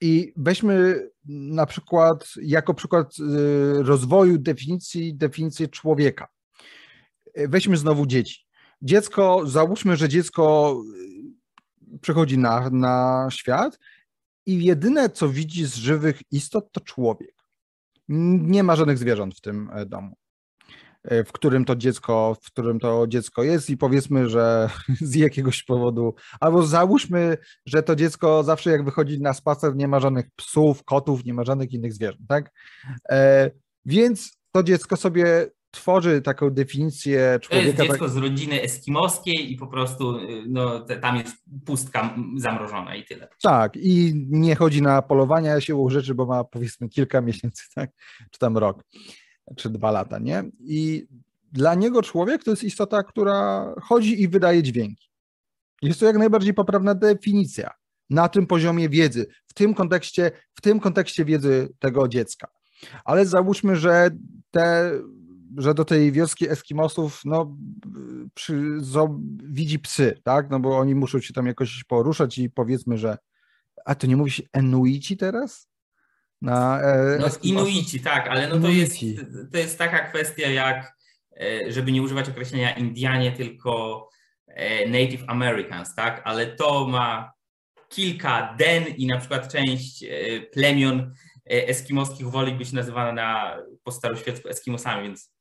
I 0.00 0.32
weźmy 0.36 1.08
na 1.28 1.66
przykład, 1.66 2.28
jako 2.42 2.74
przykład 2.74 3.12
e, 3.20 3.82
rozwoju 3.82 4.38
definicji, 4.38 5.14
definicję 5.14 5.68
człowieka. 5.68 6.28
Weźmy 7.36 7.76
znowu 7.76 8.06
dzieci. 8.06 8.46
Dziecko, 8.82 9.42
załóżmy, 9.46 9.96
że 9.96 10.08
dziecko 10.08 10.76
przychodzi 12.00 12.38
na, 12.38 12.70
na 12.70 13.26
świat 13.30 13.78
i 14.46 14.64
jedyne, 14.64 15.10
co 15.10 15.28
widzi 15.28 15.66
z 15.66 15.74
żywych 15.74 16.22
istot, 16.30 16.72
to 16.72 16.80
człowiek. 16.80 17.37
Nie 18.08 18.62
ma 18.62 18.76
żadnych 18.76 18.98
zwierząt 18.98 19.34
w 19.34 19.40
tym 19.40 19.70
e, 19.72 19.86
domu, 19.86 20.16
e, 21.04 21.24
w 21.24 21.32
którym 21.32 21.64
to 21.64 21.76
dziecko, 21.76 22.36
w 22.42 22.46
którym 22.46 22.80
to 22.80 23.06
dziecko 23.06 23.42
jest 23.42 23.70
i 23.70 23.76
powiedzmy, 23.76 24.28
że 24.28 24.70
z 25.00 25.14
jakiegoś 25.14 25.62
powodu, 25.62 26.14
albo 26.40 26.66
załóżmy, 26.66 27.38
że 27.66 27.82
to 27.82 27.96
dziecko 27.96 28.42
zawsze 28.42 28.70
jak 28.70 28.84
wychodzi 28.84 29.20
na 29.20 29.34
spacer 29.34 29.76
nie 29.76 29.88
ma 29.88 30.00
żadnych 30.00 30.30
psów, 30.36 30.84
kotów, 30.84 31.24
nie 31.24 31.34
ma 31.34 31.44
żadnych 31.44 31.72
innych 31.72 31.92
zwierząt, 31.92 32.28
tak? 32.28 32.50
E, 33.10 33.50
więc 33.84 34.38
to 34.52 34.62
dziecko 34.62 34.96
sobie 34.96 35.50
tworzy 35.78 36.22
taką 36.22 36.50
definicję 36.50 37.38
człowieka. 37.42 37.76
To 37.76 37.82
jest 37.82 37.90
dziecko 37.92 38.04
tak... 38.04 38.14
z 38.14 38.16
rodziny 38.16 38.62
eskimoskiej 38.62 39.52
i 39.52 39.56
po 39.56 39.66
prostu 39.66 40.18
no, 40.48 40.80
tam 40.80 41.16
jest 41.16 41.36
pustka 41.66 42.14
zamrożona 42.36 42.96
i 42.96 43.04
tyle. 43.04 43.28
Tak, 43.42 43.76
i 43.76 44.12
nie 44.28 44.56
chodzi 44.56 44.82
na 44.82 45.02
polowania 45.02 45.60
siłą 45.60 45.90
rzeczy, 45.90 46.14
bo 46.14 46.26
ma 46.26 46.44
powiedzmy 46.44 46.88
kilka 46.88 47.20
miesięcy, 47.20 47.64
tak? 47.74 47.90
czy 48.30 48.38
tam 48.38 48.58
rok, 48.58 48.84
czy 49.56 49.70
dwa 49.70 49.90
lata, 49.90 50.18
nie? 50.18 50.44
I 50.60 51.06
dla 51.52 51.74
niego 51.74 52.02
człowiek 52.02 52.44
to 52.44 52.50
jest 52.50 52.64
istota, 52.64 53.02
która 53.02 53.74
chodzi 53.82 54.22
i 54.22 54.28
wydaje 54.28 54.62
dźwięki. 54.62 55.08
Jest 55.82 56.00
to 56.00 56.06
jak 56.06 56.18
najbardziej 56.18 56.54
poprawna 56.54 56.94
definicja 56.94 57.70
na 58.10 58.28
tym 58.28 58.46
poziomie 58.46 58.88
wiedzy, 58.88 59.26
w 59.46 59.54
tym 59.54 59.74
kontekście, 59.74 60.30
w 60.54 60.60
tym 60.60 60.80
kontekście 60.80 61.24
wiedzy 61.24 61.68
tego 61.78 62.08
dziecka. 62.08 62.48
Ale 63.04 63.26
załóżmy, 63.26 63.76
że 63.76 64.10
te 64.50 64.92
że 65.56 65.74
do 65.74 65.84
tej 65.84 66.12
wioski 66.12 66.50
Eskimosów 66.50 67.20
no, 67.24 67.56
przy, 68.34 68.80
zo, 68.80 69.18
widzi 69.44 69.78
psy, 69.78 70.20
tak? 70.24 70.50
No 70.50 70.60
bo 70.60 70.78
oni 70.78 70.94
muszą 70.94 71.20
się 71.20 71.34
tam 71.34 71.46
jakoś 71.46 71.84
poruszać 71.84 72.38
i 72.38 72.50
powiedzmy, 72.50 72.98
że 72.98 73.18
a 73.84 73.94
to 73.94 74.06
nie 74.06 74.16
mówi 74.16 74.30
się 74.30 74.42
Enuici 74.52 75.16
teraz? 75.16 75.68
Na, 76.42 76.80
e, 76.82 77.18
no, 77.20 77.26
Inuici, 77.42 78.00
tak, 78.00 78.28
ale 78.28 78.48
no 78.48 78.60
to 78.60 78.68
jest, 78.68 78.96
to 79.52 79.58
jest 79.58 79.78
taka 79.78 79.98
kwestia 79.98 80.48
jak, 80.48 80.96
e, 81.40 81.72
żeby 81.72 81.92
nie 81.92 82.02
używać 82.02 82.28
określenia 82.28 82.76
Indianie, 82.76 83.32
tylko 83.32 84.08
e, 84.46 84.88
Native 84.88 85.24
Americans, 85.26 85.94
tak? 85.94 86.22
Ale 86.24 86.46
to 86.46 86.86
ma 86.86 87.32
kilka 87.88 88.54
den 88.58 88.86
i 88.86 89.06
na 89.06 89.18
przykład 89.18 89.52
część 89.52 90.02
e, 90.02 90.08
plemion 90.40 91.14
eskimoskich 91.50 92.30
woli 92.30 92.52
być 92.52 92.72
nazywana 92.72 93.12
na, 93.12 93.56
po 93.84 93.92
staroświecku 93.92 94.48
Eskimosami, 94.48 95.02
więc 95.02 95.37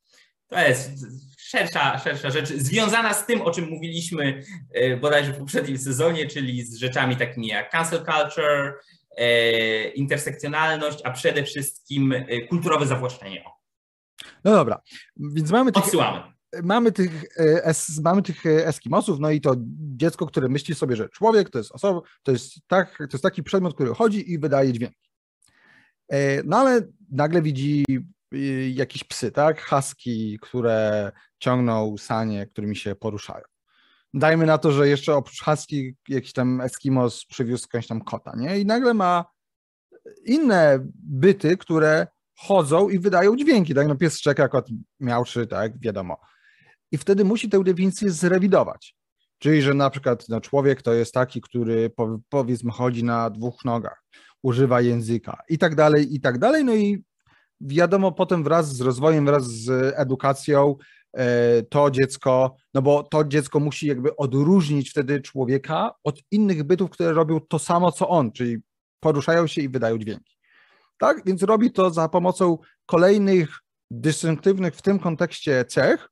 to 0.48 0.60
jest 0.60 0.92
szersza, 1.38 2.00
szersza 2.00 2.30
rzecz, 2.30 2.50
związana 2.50 3.14
z 3.14 3.26
tym, 3.26 3.42
o 3.42 3.52
czym 3.52 3.70
mówiliśmy 3.70 4.44
e, 4.74 4.98
bodajże 4.98 5.34
w 5.34 5.38
poprzednim 5.38 5.78
sezonie, 5.78 6.28
czyli 6.28 6.66
z 6.66 6.76
rzeczami 6.76 7.18
takimi 7.18 7.48
jak 7.48 7.72
cancel 7.72 8.00
culture, 8.00 8.74
e, 9.18 9.90
intersekcjonalność, 9.90 11.00
a 11.04 11.12
przede 11.12 11.44
wszystkim 11.44 12.12
e, 12.12 12.42
kulturowe 12.42 12.88
zawłaszczenie. 12.88 13.44
No 14.44 14.52
dobra, 14.52 14.82
więc 15.18 15.52
mamy 15.52 15.72
tych, 15.72 15.84
Odsyłamy. 15.84 16.22
Mamy 16.64 16.92
tych, 16.92 17.26
es, 17.64 18.00
mamy 18.04 18.22
tych 18.22 18.46
Eskimosów, 18.46 19.20
no 19.20 19.32
i 19.32 19.42
to 19.42 19.56
dziecko, 19.96 20.26
które 20.26 20.50
myśli 20.50 20.76
sobie, 20.76 20.96
że 20.96 21.10
człowiek 21.10 21.50
to 21.50 21.58
jest 21.58 21.72
osoba, 21.72 22.02
to 22.24 22.32
jest, 22.32 22.54
tak, 22.68 22.98
to 22.98 23.08
jest 23.14 23.24
taki 23.24 23.44
przedmiot, 23.44 23.74
który 23.74 23.94
chodzi 23.94 24.32
i 24.32 24.40
wydaje 24.40 24.74
dźwięki. 24.74 25.10
No 26.46 26.58
ale 26.58 26.82
nagle 27.12 27.42
widzi 27.42 27.86
jakieś 28.74 29.04
psy, 29.04 29.32
tak? 29.32 29.66
Husky, 29.70 30.38
które 30.42 31.12
ciągną 31.40 31.98
sanie, 31.98 32.48
którymi 32.48 32.76
się 32.76 32.96
poruszają. 32.96 33.44
Dajmy 34.14 34.46
na 34.46 34.58
to, 34.58 34.72
że 34.72 34.88
jeszcze 34.88 35.16
oprócz 35.16 35.44
husky 35.44 35.96
jakiś 36.10 36.34
tam 36.34 36.62
Eskimos 36.62 37.26
przywiózł 37.26 37.64
skądś 37.64 37.88
tam 37.88 38.02
kota, 38.02 38.34
nie? 38.38 38.60
I 38.60 38.66
nagle 38.66 38.94
ma 38.94 39.26
inne 40.26 40.80
byty, 41.04 41.58
które 41.58 42.08
chodzą 42.36 42.90
i 42.90 43.00
wydają 43.00 43.36
dźwięki, 43.36 43.74
tak? 43.74 43.88
No 43.88 43.96
pies 43.96 44.20
szczeka, 44.20 44.48
kot 44.48 44.68
miałczy, 45.00 45.48
tak, 45.48 45.80
wiadomo. 45.80 46.18
I 46.92 46.98
wtedy 46.98 47.26
musi 47.26 47.50
tę 47.50 47.64
definicję 47.64 48.12
zrewidować. 48.12 48.96
Czyli, 49.40 49.62
że 49.62 49.74
na 49.74 49.90
przykład 49.90 50.30
no, 50.30 50.42
człowiek 50.42 50.82
to 50.82 50.94
jest 50.94 51.14
taki, 51.14 51.42
który 51.42 51.92
powiedzmy 52.30 52.72
chodzi 52.72 53.04
na 53.04 53.30
dwóch 53.30 53.66
nogach, 53.66 54.04
używa 54.44 54.82
języka 54.82 55.42
i 55.50 55.58
tak 55.58 55.76
dalej, 55.76 56.16
i 56.16 56.22
tak 56.22 56.40
dalej. 56.40 56.66
No 56.66 56.76
i 56.76 57.04
wiadomo, 57.62 58.12
potem 58.12 58.44
wraz 58.44 58.76
z 58.76 58.82
rozwojem, 58.82 59.26
wraz 59.26 59.44
z 59.44 59.94
edukacją, 59.98 60.76
e, 61.14 61.64
to 61.64 61.92
dziecko, 61.92 62.56
no 62.74 62.82
bo 62.82 63.04
to 63.04 63.24
dziecko 63.24 63.60
musi 63.60 63.88
jakby 63.88 64.16
odróżnić 64.16 64.90
wtedy 64.90 65.22
człowieka 65.22 65.92
od 66.04 66.20
innych 66.32 66.64
bytów, 66.64 66.90
które 66.90 67.14
robią 67.14 67.40
to 67.40 67.60
samo, 67.60 67.92
co 67.92 68.10
on, 68.10 68.32
czyli 68.32 68.58
poruszają 69.00 69.48
się 69.48 69.62
i 69.62 69.70
wydają 69.70 69.98
dźwięki. 69.98 70.38
Tak? 71.00 71.22
Więc 71.26 71.44
robi 71.44 71.72
to 71.72 71.90
za 71.90 72.10
pomocą 72.10 72.58
kolejnych 72.86 73.60
dystynktywnych 73.92 74.76
w 74.76 74.82
tym 74.82 75.00
kontekście 75.00 75.66
cech, 75.66 76.10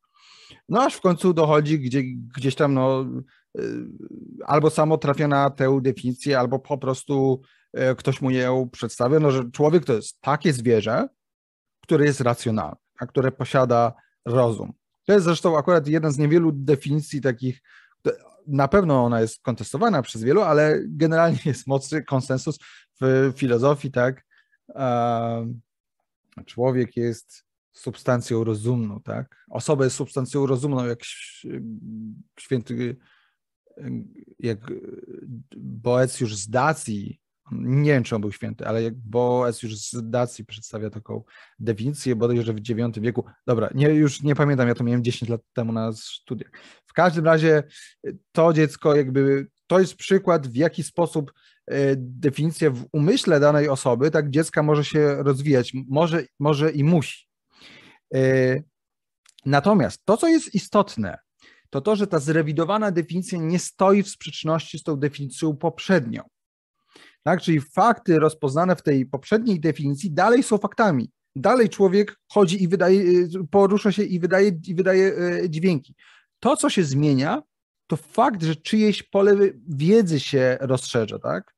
no 0.70 0.84
aż 0.84 0.96
w 0.96 1.02
końcu 1.02 1.34
dochodzi 1.34 1.80
gdzie, 1.80 2.04
gdzieś 2.38 2.56
tam, 2.56 2.74
no, 2.74 3.06
y, 3.60 3.86
albo 4.46 4.70
samo 4.70 4.98
trafia 4.98 5.28
na 5.28 5.50
tę 5.50 5.80
definicję, 5.82 6.40
albo 6.40 6.60
po 6.60 6.78
prostu 6.78 7.42
y, 7.78 7.96
ktoś 7.96 8.22
mu 8.22 8.32
ją 8.32 8.70
przedstawia, 8.70 9.20
no, 9.20 9.32
że 9.32 9.52
człowiek 9.52 9.86
to 9.86 9.94
jest 9.94 10.22
takie 10.22 10.54
zwierzę, 10.54 11.08
które 11.86 12.06
jest 12.06 12.22
racjonalne, 12.22 12.76
a 13.00 13.06
które 13.06 13.32
posiada 13.32 13.94
rozum. 14.26 14.74
To 15.06 15.14
jest 15.14 15.26
zresztą 15.26 15.58
akurat 15.58 15.88
jeden 15.88 16.12
z 16.12 16.18
niewielu 16.18 16.52
definicji 16.52 17.22
takich, 17.22 17.62
na 18.48 18.68
pewno 18.68 19.06
ona 19.06 19.22
jest 19.22 19.42
kontestowana 19.42 20.02
przez 20.02 20.24
wielu, 20.24 20.42
ale 20.42 20.80
generalnie 20.88 21.40
jest 21.46 21.68
mocny 21.68 22.04
konsensus 22.04 22.60
w 23.02 23.34
filozofii, 23.36 23.92
tak? 23.92 24.26
Człowiek 26.46 26.98
jest 26.98 27.46
substancją 27.74 28.44
rozumną, 28.44 29.02
tak? 29.02 29.46
Osoba 29.50 29.84
jest 29.84 29.96
substancją 29.96 30.46
rozumną, 30.46 30.86
jak 30.86 31.00
święty, 32.40 32.98
jak 34.40 34.60
Boec 35.58 36.20
już 36.20 36.36
z 36.36 36.50
Dacji, 36.50 37.22
nie 37.52 37.92
wiem, 37.92 38.04
czy 38.04 38.16
on 38.16 38.22
był 38.22 38.32
święty, 38.32 38.68
ale 38.68 38.84
jak 38.84 38.96
Boec 38.96 39.64
już 39.64 39.78
z 39.78 40.10
Dacji 40.10 40.46
przedstawia 40.46 40.90
taką 40.90 41.24
definicję, 41.60 42.16
bodajże 42.16 42.54
w 42.54 42.70
IX 42.70 43.00
wieku. 43.00 43.26
Dobra, 43.48 43.70
nie, 43.76 43.88
już 43.88 44.22
nie 44.24 44.36
pamiętam, 44.36 44.68
ja 44.68 44.76
to 44.76 44.84
miałem 44.84 45.04
10 45.04 45.30
lat 45.30 45.42
temu 45.54 45.72
na 45.72 45.94
studiach. 45.94 46.52
W 46.86 46.94
każdym 46.94 47.26
razie 47.26 47.64
to 48.32 48.54
dziecko 48.54 48.96
jakby, 48.96 49.48
to 49.68 49.80
jest 49.80 49.96
przykład, 49.96 50.48
w 50.48 50.56
jaki 50.56 50.84
sposób 50.84 51.34
e, 51.68 51.96
definicja 51.96 52.72
w 52.72 52.86
umyśle 52.92 53.40
danej 53.40 53.70
osoby, 53.70 54.12
tak 54.12 54.30
dziecka 54.30 54.64
może 54.64 54.86
się 54.86 55.24
rozwijać, 55.24 55.74
może, 55.90 56.24
może 56.40 56.72
i 56.72 56.84
musi. 56.84 57.28
E, 58.16 58.20
natomiast 59.46 60.06
to, 60.06 60.18
co 60.18 60.28
jest 60.28 60.56
istotne, 60.56 61.18
to 61.70 61.82
to, 61.82 61.96
że 61.96 62.08
ta 62.08 62.20
zrewidowana 62.20 62.92
definicja 62.92 63.40
nie 63.40 63.60
stoi 63.60 64.04
w 64.04 64.10
sprzeczności 64.10 64.80
z 64.80 64.84
tą 64.84 64.96
definicją 64.96 65.58
poprzednią. 65.58 66.35
Tak? 67.26 67.42
Czyli 67.42 67.62
fakty 67.62 68.20
rozpoznane 68.20 68.76
w 68.76 68.82
tej 68.82 69.06
poprzedniej 69.06 69.60
definicji 69.60 70.12
dalej 70.12 70.44
są 70.44 70.58
faktami. 70.58 71.12
Dalej 71.36 71.70
człowiek 71.70 72.20
chodzi 72.32 72.64
i 72.64 72.68
wydaje, 72.68 73.02
e, 73.02 73.48
porusza 73.52 73.92
się 73.92 74.04
i 74.04 74.20
wydaje, 74.20 74.52
i 74.68 74.76
wydaje 74.76 75.14
e, 75.18 75.50
dźwięki. 75.50 75.96
To, 76.40 76.56
co 76.56 76.70
się 76.70 76.84
zmienia, 76.84 77.42
to 77.88 77.96
fakt, 77.96 78.44
że 78.44 78.56
czyjeś 78.56 79.04
pole 79.04 79.36
wiedzy 79.70 80.20
się 80.20 80.58
rozszerza, 80.62 81.20
tak? 81.20 81.56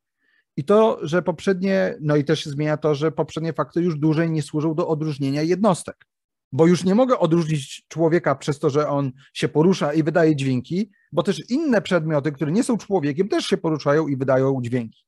I 0.57 0.63
to, 0.63 0.99
że 1.01 1.21
poprzednie, 1.21 1.95
no 2.01 2.15
i 2.15 2.23
też 2.23 2.43
się 2.43 2.49
zmienia 2.49 2.77
to, 2.77 2.95
że 2.95 3.11
poprzednie 3.11 3.53
fakty 3.53 3.81
już 3.81 3.99
dłużej 3.99 4.31
nie 4.31 4.41
służą 4.41 4.75
do 4.75 4.87
odróżnienia 4.87 5.41
jednostek 5.41 6.05
bo 6.51 6.67
już 6.67 6.83
nie 6.83 6.95
mogę 6.95 7.19
odróżnić 7.19 7.85
człowieka 7.87 8.35
przez 8.35 8.59
to, 8.59 8.69
że 8.69 8.89
on 8.89 9.11
się 9.33 9.47
porusza 9.47 9.93
i 9.93 10.03
wydaje 10.03 10.35
dźwięki, 10.35 10.91
bo 11.11 11.23
też 11.23 11.49
inne 11.49 11.81
przedmioty, 11.81 12.31
które 12.31 12.51
nie 12.51 12.63
są 12.63 12.77
człowiekiem, 12.77 13.27
też 13.27 13.45
się 13.45 13.57
poruszają 13.57 14.07
i 14.07 14.17
wydają 14.17 14.59
dźwięki. 14.61 15.06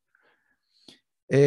E, 1.34 1.38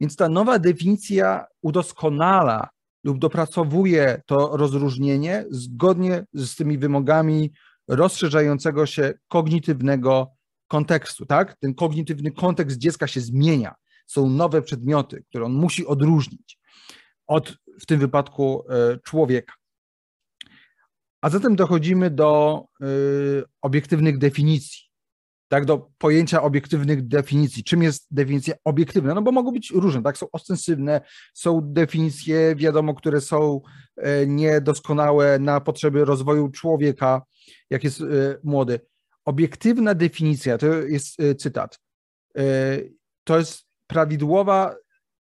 więc 0.00 0.16
ta 0.16 0.28
nowa 0.28 0.58
definicja 0.58 1.46
udoskonala 1.62 2.68
lub 3.04 3.18
dopracowuje 3.18 4.22
to 4.26 4.56
rozróżnienie 4.56 5.44
zgodnie 5.50 6.24
z 6.32 6.56
tymi 6.56 6.78
wymogami 6.78 7.52
rozszerzającego 7.88 8.86
się 8.86 9.14
kognitywnego 9.28 10.30
kontekstu, 10.68 11.26
tak? 11.26 11.56
Ten 11.58 11.74
kognitywny 11.74 12.32
kontekst 12.32 12.78
dziecka 12.78 13.06
się 13.06 13.20
zmienia. 13.20 13.74
Są 14.06 14.28
nowe 14.28 14.62
przedmioty, 14.62 15.24
które 15.28 15.44
on 15.44 15.52
musi 15.52 15.86
odróżnić 15.86 16.58
od 17.26 17.56
w 17.80 17.86
tym 17.86 18.00
wypadku 18.00 18.64
e, 18.68 18.98
człowieka. 18.98 19.54
A 21.20 21.30
zatem 21.30 21.56
dochodzimy 21.56 22.10
do 22.10 22.62
e, 22.80 22.86
obiektywnych 23.62 24.18
definicji, 24.18 24.83
tak, 25.54 25.64
do 25.64 25.90
pojęcia 25.98 26.42
obiektywnych 26.42 27.08
definicji. 27.08 27.64
Czym 27.64 27.82
jest 27.82 28.06
definicja 28.10 28.54
obiektywna? 28.64 29.14
No 29.14 29.22
bo 29.22 29.32
mogą 29.32 29.52
być 29.52 29.70
różne, 29.70 30.02
tak, 30.02 30.18
są 30.18 30.26
ostensywne, 30.32 31.00
są 31.34 31.60
definicje, 31.62 32.56
wiadomo, 32.56 32.94
które 32.94 33.20
są 33.20 33.60
e, 33.96 34.26
niedoskonałe 34.26 35.38
na 35.38 35.60
potrzeby 35.60 36.04
rozwoju 36.04 36.48
człowieka, 36.48 37.22
jak 37.70 37.84
jest 37.84 38.02
młody. 38.44 38.80
Obiektywna 39.24 39.94
definicja, 39.94 40.58
to 40.58 40.66
jest 40.66 41.16
cytat, 41.38 41.78
to 43.24 43.38
jest 43.38 43.64
prawidłowa 43.86 44.76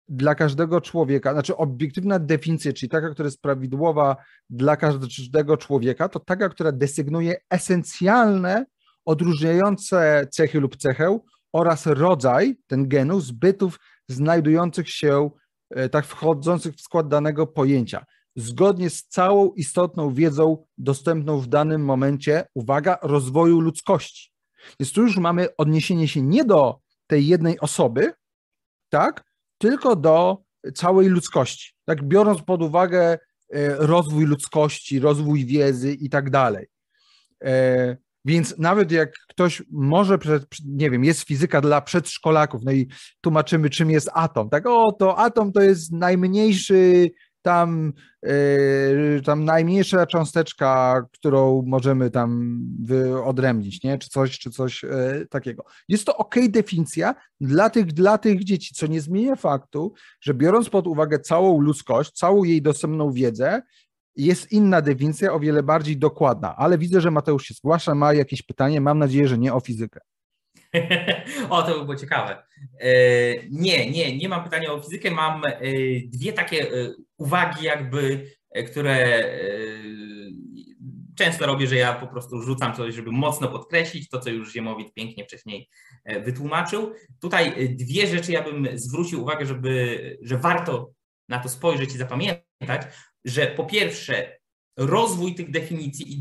dla 0.08 0.34
każdego 0.34 0.80
człowieka, 0.80 1.32
znaczy 1.32 1.56
obiektywna 1.56 2.18
definicja, 2.18 2.72
czyli 2.72 2.90
taka, 2.90 3.10
która 3.10 3.26
jest 3.26 3.42
prawidłowa 3.42 4.16
dla 4.50 4.76
każdego 4.76 5.56
człowieka, 5.56 6.08
to 6.08 6.20
taka, 6.20 6.48
która 6.48 6.72
desygnuje 6.72 7.36
esencjalne, 7.50 8.66
odróżniające 9.08 10.26
cechy 10.30 10.60
lub 10.60 10.76
cechę 10.76 11.18
oraz 11.52 11.86
rodzaj, 11.86 12.56
ten 12.66 12.88
genus, 12.88 13.30
bytów 13.30 13.78
znajdujących 14.08 14.90
się, 14.90 15.30
e, 15.70 15.88
tak 15.88 16.06
wchodzących 16.06 16.74
w 16.74 16.80
skład 16.80 17.08
danego 17.08 17.46
pojęcia, 17.46 18.04
zgodnie 18.36 18.90
z 18.90 19.04
całą 19.04 19.52
istotną 19.52 20.14
wiedzą 20.14 20.66
dostępną 20.78 21.40
w 21.40 21.46
danym 21.46 21.84
momencie, 21.84 22.44
uwaga, 22.54 22.98
rozwoju 23.02 23.60
ludzkości. 23.60 24.32
Więc 24.80 24.92
tu 24.92 25.02
już 25.02 25.16
mamy 25.16 25.48
odniesienie 25.56 26.08
się 26.08 26.22
nie 26.22 26.44
do 26.44 26.78
tej 27.06 27.26
jednej 27.26 27.60
osoby, 27.60 28.12
tak, 28.88 29.24
tylko 29.58 29.96
do 29.96 30.38
całej 30.74 31.08
ludzkości. 31.08 31.72
Tak, 31.84 32.04
biorąc 32.04 32.42
pod 32.42 32.62
uwagę 32.62 33.00
e, 33.08 33.18
rozwój 33.86 34.24
ludzkości, 34.24 35.00
rozwój 35.00 35.46
wiedzy 35.46 35.92
i 35.92 36.10
tak 36.10 36.30
dalej. 36.30 36.66
Więc 38.24 38.58
nawet 38.58 38.92
jak 38.92 39.12
ktoś 39.28 39.62
może, 39.70 40.18
nie 40.64 40.90
wiem, 40.90 41.04
jest 41.04 41.22
fizyka 41.22 41.60
dla 41.60 41.80
przedszkolaków, 41.80 42.60
no 42.64 42.72
i 42.72 42.88
tłumaczymy, 43.20 43.70
czym 43.70 43.90
jest 43.90 44.10
atom, 44.14 44.50
tak, 44.50 44.66
o, 44.66 44.92
to 44.92 45.18
atom 45.18 45.52
to 45.52 45.60
jest 45.60 45.92
najmniejszy 45.92 47.10
tam, 47.42 47.92
yy, 48.22 49.22
tam 49.24 49.44
najmniejsza 49.44 50.06
cząsteczka, 50.06 51.02
którą 51.12 51.62
możemy 51.66 52.10
tam 52.10 52.60
wyodrębnić, 52.82 53.82
nie? 53.82 53.98
czy 53.98 54.08
coś, 54.08 54.38
czy 54.38 54.50
coś 54.50 54.82
yy, 54.82 55.26
takiego. 55.30 55.64
Jest 55.88 56.04
to 56.04 56.16
ok 56.16 56.34
definicja 56.48 57.14
dla 57.40 57.70
tych, 57.70 57.86
dla 57.86 58.18
tych 58.18 58.44
dzieci, 58.44 58.74
co 58.74 58.86
nie 58.86 59.00
zmienia 59.00 59.36
faktu, 59.36 59.92
że 60.20 60.34
biorąc 60.34 60.68
pod 60.68 60.86
uwagę 60.86 61.20
całą 61.20 61.60
ludzkość, 61.60 62.12
całą 62.12 62.44
jej 62.44 62.62
dostępną 62.62 63.12
wiedzę, 63.12 63.62
jest 64.18 64.52
inna 64.52 64.82
definicja, 64.82 65.32
o 65.32 65.40
wiele 65.40 65.62
bardziej 65.62 65.96
dokładna, 65.96 66.56
ale 66.56 66.78
widzę, 66.78 67.00
że 67.00 67.10
Mateusz 67.10 67.44
się 67.44 67.54
zgłasza, 67.54 67.94
ma 67.94 68.14
jakieś 68.14 68.42
pytanie, 68.42 68.80
mam 68.80 68.98
nadzieję, 68.98 69.28
że 69.28 69.38
nie 69.38 69.54
o 69.54 69.60
fizykę. 69.60 70.00
o, 71.50 71.62
to 71.62 71.78
by 71.78 71.84
było 71.84 71.96
ciekawe. 71.96 72.42
E, 72.80 72.90
nie, 73.50 73.90
nie, 73.90 74.16
nie 74.16 74.28
mam 74.28 74.44
pytania 74.44 74.72
o 74.72 74.80
fizykę. 74.80 75.10
Mam 75.10 75.44
e, 75.44 75.60
dwie 76.06 76.32
takie 76.32 76.62
e, 76.62 76.94
uwagi, 77.18 77.64
jakby, 77.64 78.30
które 78.66 79.24
często 81.16 81.46
robię, 81.46 81.66
że 81.66 81.76
ja 81.76 81.92
po 81.92 82.06
prostu 82.06 82.42
rzucam 82.42 82.74
coś, 82.74 82.94
żeby 82.94 83.12
mocno 83.12 83.48
podkreślić 83.48 84.08
to, 84.08 84.20
co 84.20 84.30
już 84.30 84.52
Ziemowit 84.52 84.94
pięknie 84.94 85.24
wcześniej 85.24 85.68
wytłumaczył. 86.24 86.92
Tutaj 87.20 87.68
dwie 87.76 88.06
rzeczy 88.06 88.32
ja 88.32 88.42
bym 88.42 88.68
zwrócił 88.74 89.22
uwagę, 89.22 89.46
żeby, 89.46 90.18
że 90.22 90.38
warto 90.38 90.90
na 91.28 91.38
to 91.38 91.48
spojrzeć 91.48 91.94
i 91.94 91.98
zapamiętać, 91.98 92.82
że 93.28 93.46
po 93.46 93.64
pierwsze 93.64 94.38
rozwój 94.76 95.34
tych 95.34 95.50
definicji 95.50 96.12
i 96.12 96.20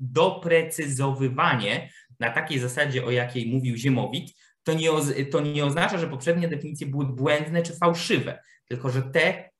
doprecyzowywanie 0.00 1.90
na 2.20 2.30
takiej 2.30 2.58
zasadzie, 2.58 3.04
o 3.04 3.10
jakiej 3.10 3.52
mówił 3.52 3.76
Ziemowit, 3.76 4.36
to 4.62 4.74
nie, 4.74 4.90
to 5.30 5.40
nie 5.40 5.64
oznacza, 5.64 5.98
że 5.98 6.06
poprzednie 6.06 6.48
definicje 6.48 6.86
były 6.86 7.06
błędne 7.06 7.62
czy 7.62 7.76
fałszywe, 7.76 8.42
tylko 8.68 8.90
że 8.90 9.02
te 9.02 9.50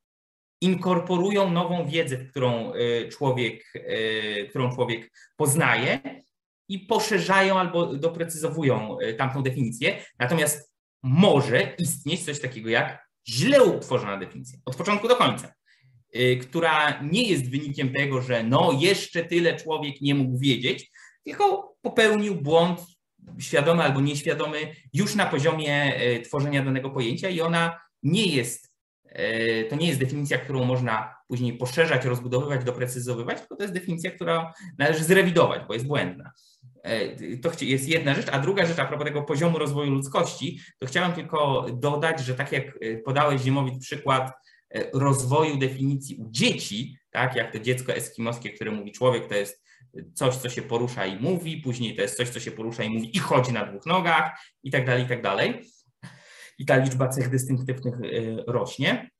inkorporują 0.61 1.51
nową 1.51 1.87
wiedzę, 1.87 2.17
którą 2.17 2.75
y, 2.75 3.09
człowiek, 3.09 3.75
y, 3.75 4.47
którą 4.51 4.75
człowiek 4.75 5.13
poznaje 5.37 6.01
i 6.69 6.79
poszerzają 6.79 7.59
albo 7.59 7.87
doprecyzowują 7.87 9.01
y, 9.01 9.15
tamtą 9.15 9.43
definicję. 9.43 10.05
Natomiast 10.19 10.73
może 11.03 11.75
istnieć 11.79 12.25
coś 12.25 12.41
takiego 12.41 12.71
jak 12.71 13.11
źle 13.29 13.65
utworzona 13.65 14.17
definicja, 14.17 14.59
od 14.65 14.77
początku 14.77 15.09
do 15.09 15.17
końca, 15.17 15.53
która 16.43 17.03
nie 17.03 17.23
jest 17.23 17.51
wynikiem 17.51 17.93
tego, 17.93 18.23
że 18.23 18.43
no 18.43 18.79
jeszcze 18.81 19.25
tyle 19.25 19.57
człowiek 19.57 20.01
nie 20.01 20.15
mógł 20.15 20.39
wiedzieć, 20.39 20.91
tylko 21.25 21.75
popełnił 21.83 22.35
błąd 22.35 22.81
świadomy 23.39 23.83
albo 23.83 24.01
nieświadomy 24.01 24.59
już 24.93 25.15
na 25.15 25.27
poziomie 25.27 25.93
tworzenia 26.25 26.65
danego 26.65 26.91
pojęcia 26.91 27.29
i 27.29 27.41
ona 27.41 27.81
nie 28.03 28.27
jest, 28.27 28.73
to 29.71 29.77
nie 29.77 29.89
jest 29.89 30.01
definicja, 30.01 30.39
którą 30.39 30.65
można 30.65 31.15
później 31.29 31.53
poszerzać, 31.53 32.05
rozbudowywać, 32.05 32.65
doprecyzowywać, 32.65 33.39
tylko 33.39 33.57
to 33.57 33.63
jest 33.63 33.75
definicja, 33.75 34.11
która 34.11 34.53
należy 34.79 35.05
zrewidować, 35.05 35.63
bo 35.69 35.75
jest 35.75 35.87
błędna. 35.87 36.33
To 37.43 37.51
jest 37.61 37.89
jedna 37.89 38.15
rzecz, 38.15 38.27
a 38.33 38.39
druga 38.39 38.67
rzecz 38.67 38.79
a 38.79 38.85
propos 38.85 39.07
tego 39.07 39.23
poziomu 39.23 39.59
rozwoju 39.59 39.91
ludzkości, 39.91 40.61
to 40.79 40.87
chciałem 40.87 41.13
tylko 41.13 41.67
dodać, 41.73 42.21
że 42.21 42.35
tak 42.35 42.53
jak 42.53 42.79
podałeś 43.05 43.43
Ziemowit 43.43 43.79
przykład 43.81 44.33
rozwoju 44.93 45.57
definicji 45.57 46.17
u 46.17 46.31
dzieci, 46.31 46.99
tak 47.11 47.37
jak 47.37 47.53
to 47.53 47.59
dziecko 47.59 47.95
eskimoskie, 47.95 48.51
które 48.51 48.71
mówi 48.71 48.93
człowiek, 48.93 49.29
to 49.29 49.35
jest 49.35 49.65
coś, 50.15 50.37
co 50.37 50.49
się 50.49 50.63
porusza 50.63 51.07
i 51.07 51.21
mówi, 51.23 51.57
później 51.57 51.97
to 51.97 52.03
jest 52.03 52.17
coś, 52.17 52.29
co 52.29 52.41
się 52.41 52.51
porusza 52.51 52.85
i 52.85 52.91
mówi 52.91 53.17
i 53.17 53.19
chodzi 53.19 53.53
na 53.53 53.67
dwóch 53.67 53.87
nogach 53.87 54.41
i 54.63 54.71
tak 54.71 54.87
dalej, 54.87 55.05
i 55.05 55.09
tak 55.09 55.23
dalej. 55.23 55.61
I 56.59 56.67
ta 56.67 56.77
liczba 56.77 57.09
cech 57.09 57.31
dystynktywnych 57.31 57.95
rośnie. 58.47 59.11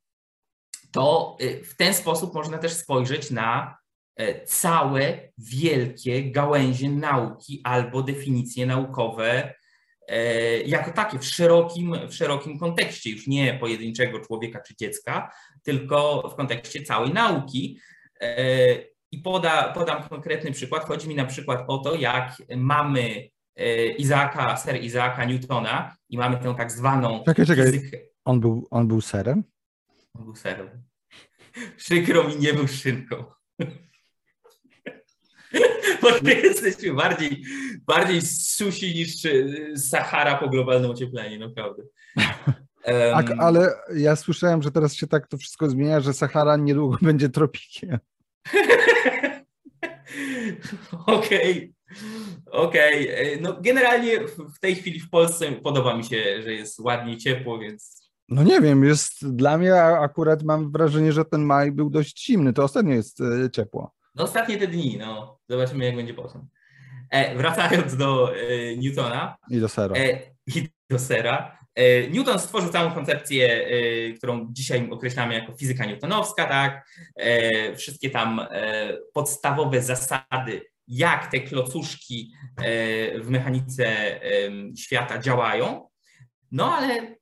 To 0.91 1.37
w 1.63 1.75
ten 1.75 1.93
sposób 1.93 2.33
można 2.33 2.57
też 2.57 2.73
spojrzeć 2.73 3.31
na 3.31 3.81
E, 4.21 4.45
całe 4.45 5.19
wielkie 5.37 6.31
gałęzie 6.31 6.89
nauki 6.89 7.61
albo 7.63 8.03
definicje 8.03 8.65
naukowe 8.65 9.43
e, 9.43 9.53
jako 10.65 10.91
takie 10.91 11.19
w 11.19 11.25
szerokim, 11.25 11.95
w 12.07 12.13
szerokim 12.13 12.59
kontekście, 12.59 13.09
już 13.09 13.27
nie 13.27 13.53
pojedynczego 13.59 14.19
człowieka 14.19 14.59
czy 14.67 14.75
dziecka, 14.75 15.31
tylko 15.63 16.29
w 16.29 16.35
kontekście 16.35 16.83
całej 16.83 17.13
nauki. 17.13 17.79
E, 18.21 18.35
I 19.11 19.17
poda, 19.17 19.73
podam 19.73 20.03
konkretny 20.03 20.51
przykład. 20.51 20.83
Chodzi 20.83 21.07
mi 21.07 21.15
na 21.15 21.25
przykład 21.25 21.63
o 21.67 21.77
to, 21.77 21.95
jak 21.95 22.41
mamy 22.57 23.29
Izaaka, 23.97 24.57
ser 24.57 24.83
Izaaka 24.83 25.25
Newtona 25.25 25.95
i 26.09 26.17
mamy 26.17 26.37
tę 26.37 26.55
tak 26.57 26.71
zwaną 26.71 27.23
czekaj, 27.25 27.45
czekaj. 27.45 27.71
fizykę. 27.71 27.97
On 28.25 28.39
był, 28.39 28.67
on 28.71 28.87
był 28.87 29.01
serem? 29.01 29.43
On 30.13 30.23
był 30.25 30.35
serem. 30.35 30.83
Przykro 31.77 32.23
mi, 32.23 32.35
nie 32.37 32.53
był 32.53 32.67
szynką. 32.67 33.25
Bo 36.03 36.09
my 36.23 36.33
jesteśmy 36.33 36.93
bardziej, 36.93 37.43
bardziej 37.87 38.21
susi 38.21 38.95
niż 38.95 39.15
Sahara 39.75 40.37
po 40.37 40.49
globalnym 40.49 40.91
ociepleniu, 40.91 41.39
naprawdę. 41.39 41.83
Um, 42.85 43.13
tak, 43.15 43.31
ale 43.39 43.73
ja 43.95 44.15
słyszałem, 44.15 44.61
że 44.61 44.71
teraz 44.71 44.93
się 44.93 45.07
tak 45.07 45.27
to 45.27 45.37
wszystko 45.37 45.69
zmienia, 45.69 45.99
że 45.99 46.13
Sahara 46.13 46.57
niedługo 46.57 46.97
będzie 47.07 47.29
tropikiem. 47.29 47.97
Okej. 51.05 51.73
Okej, 52.51 53.11
okay. 53.11 53.39
no 53.41 53.61
generalnie 53.61 54.19
w 54.55 54.59
tej 54.59 54.75
chwili 54.75 54.99
w 54.99 55.09
Polsce 55.09 55.51
podoba 55.51 55.97
mi 55.97 56.03
się, 56.03 56.41
że 56.43 56.53
jest 56.53 56.79
ładnie 56.79 57.17
ciepło, 57.17 57.59
więc. 57.59 58.11
No 58.29 58.43
nie 58.43 58.61
wiem, 58.61 58.83
jest 58.83 59.35
dla 59.35 59.57
mnie 59.57 59.75
akurat 59.83 60.43
mam 60.43 60.71
wrażenie, 60.71 61.11
że 61.11 61.25
ten 61.25 61.41
maj 61.41 61.71
był 61.71 61.89
dość 61.89 62.25
zimny. 62.25 62.53
To 62.53 62.63
ostatnio 62.63 62.93
jest 62.93 63.21
e, 63.21 63.49
ciepło. 63.51 63.91
No 64.15 64.23
ostatnie 64.23 64.57
te 64.57 64.67
dni, 64.67 64.97
no. 64.97 65.39
Zobaczymy, 65.49 65.85
jak 65.85 65.95
będzie 65.95 66.13
potem. 66.13 66.47
E, 67.09 67.35
wracając 67.35 67.97
do 67.97 68.35
e, 68.35 68.77
Newtona. 68.77 69.37
I 69.49 69.59
do 69.59 69.69
Sera. 69.69 69.95
E, 69.95 70.19
I 70.55 70.69
do 70.89 70.99
Sera. 70.99 71.61
E, 71.75 72.09
Newton 72.09 72.39
stworzył 72.39 72.71
całą 72.71 72.91
koncepcję, 72.91 73.67
e, 73.67 74.13
którą 74.13 74.47
dzisiaj 74.51 74.89
określamy 74.91 75.33
jako 75.33 75.53
fizyka 75.53 75.85
newtonowska, 75.85 76.45
tak? 76.45 76.89
E, 77.15 77.75
wszystkie 77.75 78.09
tam 78.09 78.41
podstawowe 79.13 79.81
zasady, 79.81 80.61
jak 80.87 81.31
te 81.31 81.39
klocuszki 81.39 82.33
w 83.19 83.29
mechanice 83.29 84.19
świata 84.77 85.17
działają. 85.19 85.89
No 86.51 86.75
ale 86.77 87.15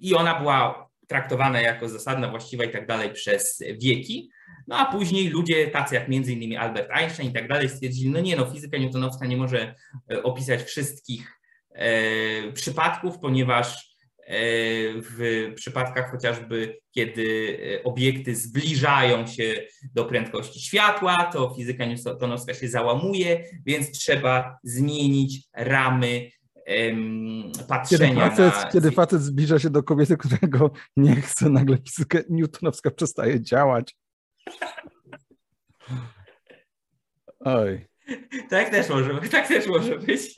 i 0.00 0.14
ona 0.14 0.40
była 0.40 0.90
traktowana 1.08 1.60
jako 1.60 1.88
zasadna, 1.88 2.28
właściwa 2.28 2.64
i 2.64 2.70
tak 2.70 2.86
dalej 2.86 3.12
przez 3.12 3.62
wieki. 3.80 4.30
No 4.68 4.76
a 4.76 4.92
później 4.92 5.28
ludzie 5.28 5.66
tacy 5.66 5.94
jak 5.94 6.08
między 6.08 6.32
innymi 6.32 6.56
Albert 6.56 6.90
Einstein 6.90 7.30
i 7.30 7.32
tak 7.32 7.48
dalej 7.48 7.68
stwierdzili, 7.68 8.10
no 8.10 8.20
nie 8.20 8.36
no, 8.36 8.46
fizyka 8.46 8.78
newtonowska 8.78 9.26
nie 9.26 9.36
może 9.36 9.74
e, 10.10 10.22
opisać 10.22 10.62
wszystkich 10.62 11.40
e, 11.70 12.52
przypadków, 12.52 13.18
ponieważ 13.18 13.96
e, 14.18 14.34
w 14.96 15.52
przypadkach 15.54 16.10
chociażby, 16.10 16.78
kiedy 16.90 17.58
e, 17.80 17.84
obiekty 17.84 18.36
zbliżają 18.36 19.26
się 19.26 19.54
do 19.94 20.04
prędkości 20.04 20.60
światła, 20.60 21.30
to 21.32 21.54
fizyka 21.56 21.84
newtonowska 21.84 22.54
się 22.54 22.68
załamuje, 22.68 23.44
więc 23.66 23.90
trzeba 23.90 24.58
zmienić 24.62 25.42
ramy 25.54 26.30
patrzenia 27.68 28.08
kiedy 28.08 28.36
facet, 28.36 28.64
na... 28.64 28.70
Kiedy 28.70 28.90
facet 28.90 29.22
zbliża 29.22 29.58
się 29.58 29.70
do 29.70 29.82
kobiety, 29.82 30.16
którego 30.16 30.70
nie 30.96 31.16
chce, 31.16 31.50
nagle 31.50 31.78
fizyka 31.88 32.18
newtonowska 32.28 32.90
przestaje 32.90 33.40
działać. 33.40 33.96
Oj. 37.40 37.86
Tak 38.50 38.70
też 38.70 38.88
może 38.88 39.14
być. 39.14 39.30
Tak 39.30 39.48
też 39.48 39.66
może 39.66 39.98
być. 39.98 40.34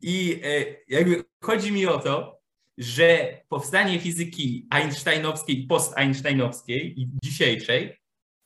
I 0.00 0.40
e, 0.44 0.64
jakby 0.88 1.24
chodzi 1.42 1.72
mi 1.72 1.86
o 1.86 1.98
to, 1.98 2.40
że 2.78 3.40
powstanie 3.48 4.00
fizyki 4.00 4.66
einsteinowskiej, 4.70 5.66
post-einsteinowskiej 5.66 7.00
i 7.00 7.10
dzisiejszej 7.22 7.96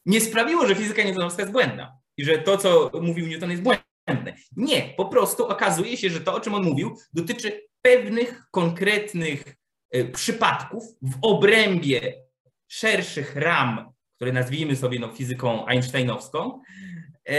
nie 0.07 0.21
sprawiło, 0.21 0.67
że 0.67 0.75
fizyka 0.75 1.03
newtonowska 1.03 1.43
jest 1.43 1.53
błędna 1.53 1.99
i 2.17 2.25
że 2.25 2.39
to, 2.39 2.57
co 2.57 2.91
mówił 3.03 3.27
Newton 3.27 3.51
jest 3.51 3.63
błędne. 3.63 4.37
Nie, 4.57 4.95
po 4.97 5.05
prostu 5.05 5.47
okazuje 5.47 5.97
się, 5.97 6.11
że 6.11 6.21
to, 6.21 6.35
o 6.35 6.41
czym 6.41 6.55
on 6.55 6.65
mówił, 6.65 6.97
dotyczy 7.13 7.61
pewnych 7.83 8.47
konkretnych 8.51 9.62
przypadków 10.13 10.85
w 11.03 11.15
obrębie 11.23 12.23
szerszych 12.69 13.37
ram, 13.37 13.93
które 14.17 14.33
nazwijmy 14.33 14.77
sobie 14.77 14.99
no, 14.99 15.09
fizyką 15.09 15.67
einsteinowską, 15.67 16.61
e, 17.29 17.35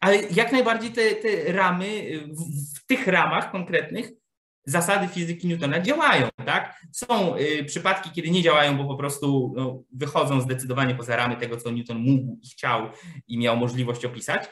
ale 0.00 0.16
jak 0.16 0.52
najbardziej 0.52 0.90
te, 0.90 1.14
te 1.14 1.52
ramy, 1.52 1.86
w, 2.28 2.76
w 2.76 2.86
tych 2.86 3.06
ramach 3.06 3.50
konkretnych 3.52 4.10
zasady 4.64 5.08
fizyki 5.08 5.48
Newtona 5.48 5.80
działają, 5.80 6.28
tak? 6.46 6.82
Są 6.92 7.34
przypadki, 7.66 8.10
kiedy 8.10 8.30
nie 8.30 8.42
działają, 8.42 8.78
bo 8.78 8.84
po 8.84 8.96
prostu 8.96 9.52
no, 9.56 9.82
wychodzą 9.92 10.40
zdecydowanie 10.40 10.94
poza 10.94 11.16
ramy 11.16 11.36
tego, 11.36 11.56
co 11.56 11.70
Newton 11.70 11.98
mógł 11.98 12.38
i 12.42 12.48
chciał 12.48 12.90
i 13.28 13.38
miał 13.38 13.56
możliwość 13.56 14.04
opisać, 14.04 14.48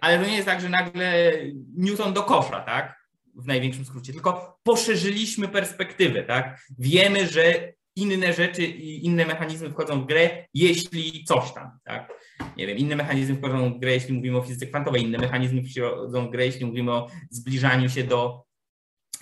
ale 0.00 0.18
to 0.18 0.26
nie 0.26 0.34
jest 0.34 0.46
tak, 0.46 0.60
że 0.60 0.68
nagle 0.68 1.32
Newton 1.76 2.12
do 2.12 2.22
kosza, 2.22 2.60
tak? 2.60 3.01
W 3.34 3.46
największym 3.46 3.84
skrócie, 3.84 4.12
tylko 4.12 4.58
poszerzyliśmy 4.62 5.48
perspektywę, 5.48 6.22
tak? 6.22 6.60
Wiemy, 6.78 7.28
że 7.28 7.72
inne 7.96 8.32
rzeczy 8.32 8.62
i 8.66 9.06
inne 9.06 9.26
mechanizmy 9.26 9.70
wchodzą 9.70 10.02
w 10.02 10.06
grę, 10.06 10.46
jeśli 10.54 11.24
coś 11.24 11.52
tam, 11.52 11.70
tak? 11.84 12.12
Nie 12.56 12.66
wiem, 12.66 12.78
inne 12.78 12.96
mechanizmy 12.96 13.36
wchodzą 13.36 13.74
w 13.74 13.78
grę, 13.78 13.92
jeśli 13.92 14.14
mówimy 14.14 14.38
o 14.38 14.42
fizyce 14.42 14.66
kwantowej, 14.66 15.02
inne 15.02 15.18
mechanizmy 15.18 15.62
wchodzą 15.62 16.26
w 16.26 16.30
grę, 16.30 16.46
jeśli 16.46 16.66
mówimy 16.66 16.92
o 16.92 17.10
zbliżaniu 17.30 17.88
się 17.88 18.04
do 18.04 18.42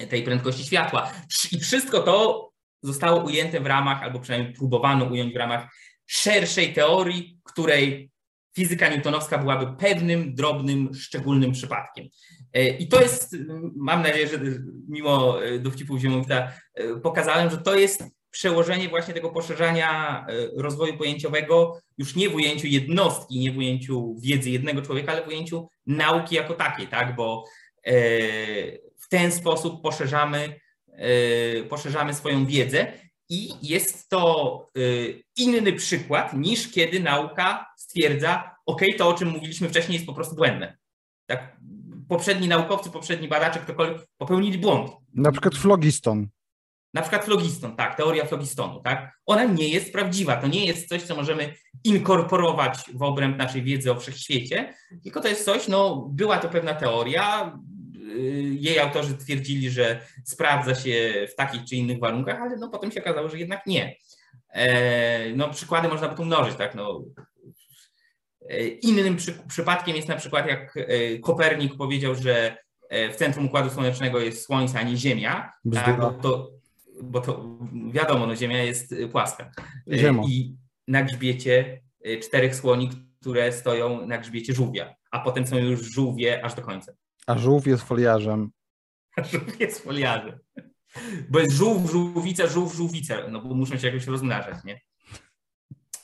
tej 0.09 0.23
prędkości 0.23 0.65
światła. 0.65 1.13
I 1.53 1.61
wszystko 1.61 2.01
to 2.01 2.51
zostało 2.83 3.25
ujęte 3.25 3.61
w 3.61 3.67
ramach, 3.67 4.03
albo 4.03 4.21
przynajmniej 4.21 4.53
próbowano 4.53 5.05
ująć 5.05 5.35
w 5.35 5.37
ramach 5.37 5.69
szerszej 6.07 6.73
teorii, 6.73 7.39
której 7.45 8.11
fizyka 8.57 8.89
newtonowska 8.89 9.39
byłaby 9.39 9.77
pewnym, 9.77 10.35
drobnym, 10.35 10.95
szczególnym 10.95 11.53
przypadkiem. 11.53 12.07
E, 12.53 12.69
I 12.69 12.89
to 12.89 13.01
jest, 13.01 13.37
mam 13.77 14.03
nadzieję, 14.03 14.29
że 14.29 14.39
mimo 14.89 15.45
e, 15.45 15.59
dowcipów 15.59 16.01
Ziemowita 16.01 16.53
e, 16.75 16.97
pokazałem, 17.01 17.51
że 17.51 17.59
to 17.59 17.75
jest 17.75 18.05
przełożenie 18.31 18.89
właśnie 18.89 19.15
tego 19.15 19.31
poszerzania 19.31 20.27
rozwoju 20.57 20.99
pojęciowego 20.99 21.81
już 21.99 22.17
nie 22.17 22.29
w 22.29 22.35
ujęciu 22.35 22.67
jednostki, 22.67 23.39
nie 23.39 23.53
w 23.53 23.57
ujęciu 23.57 24.17
wiedzy 24.23 24.51
jednego 24.51 24.83
człowieka, 24.83 25.13
ale 25.13 25.25
w 25.25 25.29
ujęciu 25.29 25.69
nauki 25.87 26.35
jako 26.35 26.55
takiej, 26.55 26.87
tak? 26.87 27.17
Bo 27.17 27.45
w 28.99 29.09
ten 29.09 29.33
sposób 29.33 29.83
poszerzamy, 29.83 30.61
poszerzamy 31.69 32.15
swoją 32.15 32.47
wiedzę 32.47 32.93
i 33.29 33.49
jest 33.63 34.09
to 34.09 34.67
inny 35.37 35.73
przykład 35.73 36.33
niż 36.35 36.71
kiedy 36.71 37.01
nauka 37.01 37.67
stwierdza, 37.77 38.57
ok, 38.67 38.83
to 38.99 39.09
o 39.09 39.15
czym 39.15 39.29
mówiliśmy 39.29 39.69
wcześniej 39.69 39.95
jest 39.95 40.07
po 40.07 40.15
prostu 40.15 40.37
błędne. 40.37 40.79
Tak? 41.27 41.57
Poprzedni 42.11 42.49
naukowcy, 42.49 42.91
poprzedni 42.91 43.29
badacze, 43.29 43.61
ktokolwiek 43.61 44.07
popełnili 44.19 44.59
błąd. 44.59 44.91
Na 45.15 45.33
przykład 45.33 45.55
flogiston. 45.55 46.29
Na 46.95 47.01
przykład 47.01 47.25
flogiston, 47.25 47.77
tak, 47.77 47.97
teoria 47.97 48.25
flogistonu, 48.25 48.81
tak? 48.81 49.13
Ona 49.27 49.45
nie 49.45 49.69
jest 49.69 49.93
prawdziwa, 49.93 50.37
to 50.37 50.47
nie 50.47 50.67
jest 50.67 50.89
coś, 50.89 51.03
co 51.03 51.17
możemy 51.17 51.55
inkorporować 51.85 52.79
w 52.95 53.03
obręb 53.03 53.39
naszej 53.39 53.63
wiedzy 53.63 53.93
o 53.93 54.01
wszechświecie, 54.01 54.75
tylko 55.03 55.21
to 55.21 55.29
jest 55.29 55.45
coś, 55.45 55.69
no 55.69 56.09
była 56.13 56.39
to 56.39 56.49
pewna 56.49 56.75
teoria, 56.75 57.59
jej 58.51 58.79
autorzy 58.79 59.17
twierdzili, 59.17 59.71
że 59.71 60.01
sprawdza 60.25 60.75
się 60.75 61.27
w 61.33 61.35
takich 61.35 61.65
czy 61.65 61.77
innych 61.77 61.99
warunkach, 61.99 62.41
ale 62.41 62.57
no 62.57 62.69
potem 62.69 62.93
się 62.93 63.01
okazało, 63.01 63.29
że 63.29 63.39
jednak 63.39 63.67
nie. 63.67 63.97
No 65.37 65.51
przykłady 65.51 65.89
można 65.89 66.09
by 66.09 66.17
tu 66.17 66.25
mnożyć, 66.25 66.57
tak, 66.57 66.75
no 66.75 67.01
Innym 68.83 69.17
przy, 69.17 69.33
przypadkiem 69.49 69.97
jest 69.97 70.09
na 70.09 70.17
przykład 70.17 70.47
jak 70.47 70.75
Kopernik 71.23 71.77
powiedział, 71.77 72.15
że 72.15 72.57
w 73.13 73.17
centrum 73.17 73.47
Układu 73.47 73.71
Słonecznego 73.71 74.21
jest 74.21 74.45
Słońce, 74.45 74.79
a 74.79 74.83
nie 74.83 74.97
Ziemia, 74.97 75.53
tak, 75.75 76.01
bo, 76.01 76.11
to, 76.11 76.51
bo 77.03 77.21
to 77.21 77.59
wiadomo, 77.93 78.27
no 78.27 78.37
Ziemia 78.37 78.63
jest 78.63 78.95
płaska. 79.13 79.51
Ziemo. 79.93 80.25
I 80.29 80.57
na 80.89 81.03
grzbiecie 81.03 81.83
czterech 82.23 82.55
słoni, 82.55 82.91
które 83.21 83.53
stoją 83.53 84.07
na 84.07 84.19
grzbiecie 84.19 84.55
żółwia, 84.55 84.95
a 85.11 85.21
potem 85.21 85.47
są 85.47 85.59
już 85.59 85.93
żółwie 85.93 86.45
aż 86.45 86.55
do 86.55 86.63
końca. 86.63 86.93
A 87.27 87.39
żółw 87.39 87.67
jest 87.67 87.83
foliarzem. 87.83 88.51
A 89.17 89.23
żółw 89.33 89.61
jest 89.61 89.85
foliarzem. 89.85 90.39
Bo 91.29 91.39
jest 91.39 91.53
żółw, 91.53 91.91
żółwica, 91.91 92.47
żółw, 92.47 92.75
żółwica, 92.75 93.15
no 93.29 93.41
bo 93.43 93.55
muszą 93.55 93.79
się 93.79 93.87
jakoś 93.87 94.07
rozmnażać, 94.07 94.65
nie? 94.65 94.81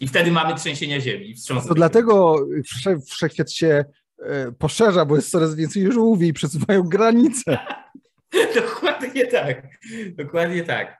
I 0.00 0.08
wtedy 0.08 0.30
mamy 0.30 0.54
trzęsienia 0.54 1.00
ziemi. 1.00 1.34
To 1.68 1.74
dlatego 1.74 2.46
wszechświat 3.06 3.52
się 3.52 3.84
e, 4.22 4.52
poszerza, 4.52 5.04
bo 5.04 5.16
jest 5.16 5.30
coraz 5.30 5.54
więcej 5.54 5.92
żółwi 5.92 6.28
i 6.28 6.32
przesuwają 6.32 6.82
granice. 6.82 7.58
Dokładnie 8.54 9.26
tak. 9.26 9.68
Dokładnie 10.10 10.62
tak. 10.62 10.96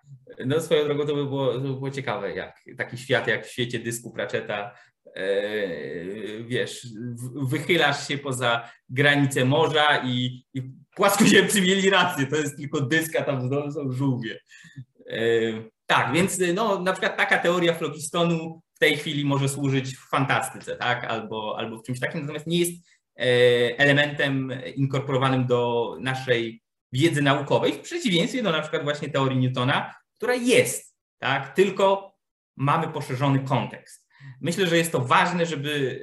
No 0.47 0.61
swoją 0.61 0.84
drogą 0.84 1.07
to 1.07 1.14
by 1.14 1.24
było, 1.24 1.53
to 1.53 1.61
by 1.61 1.68
było 1.68 1.90
ciekawe, 1.90 2.32
jak 2.34 2.61
taki 2.76 2.99
świat 2.99 3.26
jak 3.26 3.47
w 3.47 3.51
świecie 3.51 3.78
dysku 3.78 4.11
Pratchetta 4.11 4.72
E, 5.16 6.42
wiesz, 6.42 6.86
wychylasz 7.34 8.09
się 8.09 8.18
poza 8.18 8.70
granicę 8.88 9.44
morza 9.44 10.03
i, 10.05 10.44
i 10.55 10.62
płaskoziemcy 10.97 11.61
mieli 11.61 11.90
rację, 11.90 12.26
to 12.26 12.36
jest 12.36 12.57
tylko 12.57 12.80
dyska, 12.80 13.22
tam 13.22 13.51
są 13.72 13.92
żółwie. 13.92 14.40
E, 15.11 15.18
tak, 15.86 16.12
więc 16.12 16.40
no, 16.55 16.80
na 16.80 16.92
przykład 16.92 17.16
taka 17.16 17.38
teoria 17.38 17.74
flogistonu 17.74 18.62
w 18.77 18.79
tej 18.79 18.97
chwili 18.97 19.24
może 19.24 19.49
służyć 19.49 19.97
w 19.97 20.09
fantastyce, 20.09 20.77
tak, 20.77 21.05
albo, 21.05 21.59
albo 21.59 21.79
w 21.79 21.83
czymś 21.83 22.01
takim, 22.01 22.20
natomiast 22.20 22.47
nie 22.47 22.59
jest 22.59 22.72
e, 22.72 23.22
elementem 23.79 24.53
inkorporowanym 24.74 25.47
do 25.47 25.93
naszej 26.01 26.62
wiedzy 26.93 27.22
naukowej, 27.22 27.72
w 27.72 27.81
przeciwieństwie 27.81 28.43
do 28.43 28.53
na 28.53 28.61
przykład 28.61 28.85
właśnie 28.85 29.09
teorii 29.09 29.39
Newtona, 29.39 29.95
która 30.14 30.35
jest, 30.35 30.97
tak, 31.18 31.55
tylko 31.55 32.16
mamy 32.57 32.89
poszerzony 32.89 33.39
kontekst. 33.39 34.07
Myślę, 34.41 34.66
że 34.66 34.77
jest 34.77 34.93
to 34.93 35.01
ważne, 35.01 35.47
żeby 35.47 36.01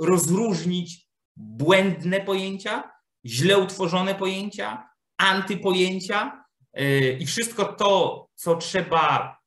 e, 0.00 0.06
rozróżnić 0.06 1.08
błędne 1.36 2.20
pojęcia, 2.20 2.90
źle 3.26 3.58
utworzone 3.58 4.14
pojęcia, 4.14 4.88
antypojęcia 5.18 6.44
e, 6.72 7.12
i 7.12 7.26
wszystko 7.26 7.64
to, 7.64 8.26
co 8.34 8.56
trzeba 8.56 9.38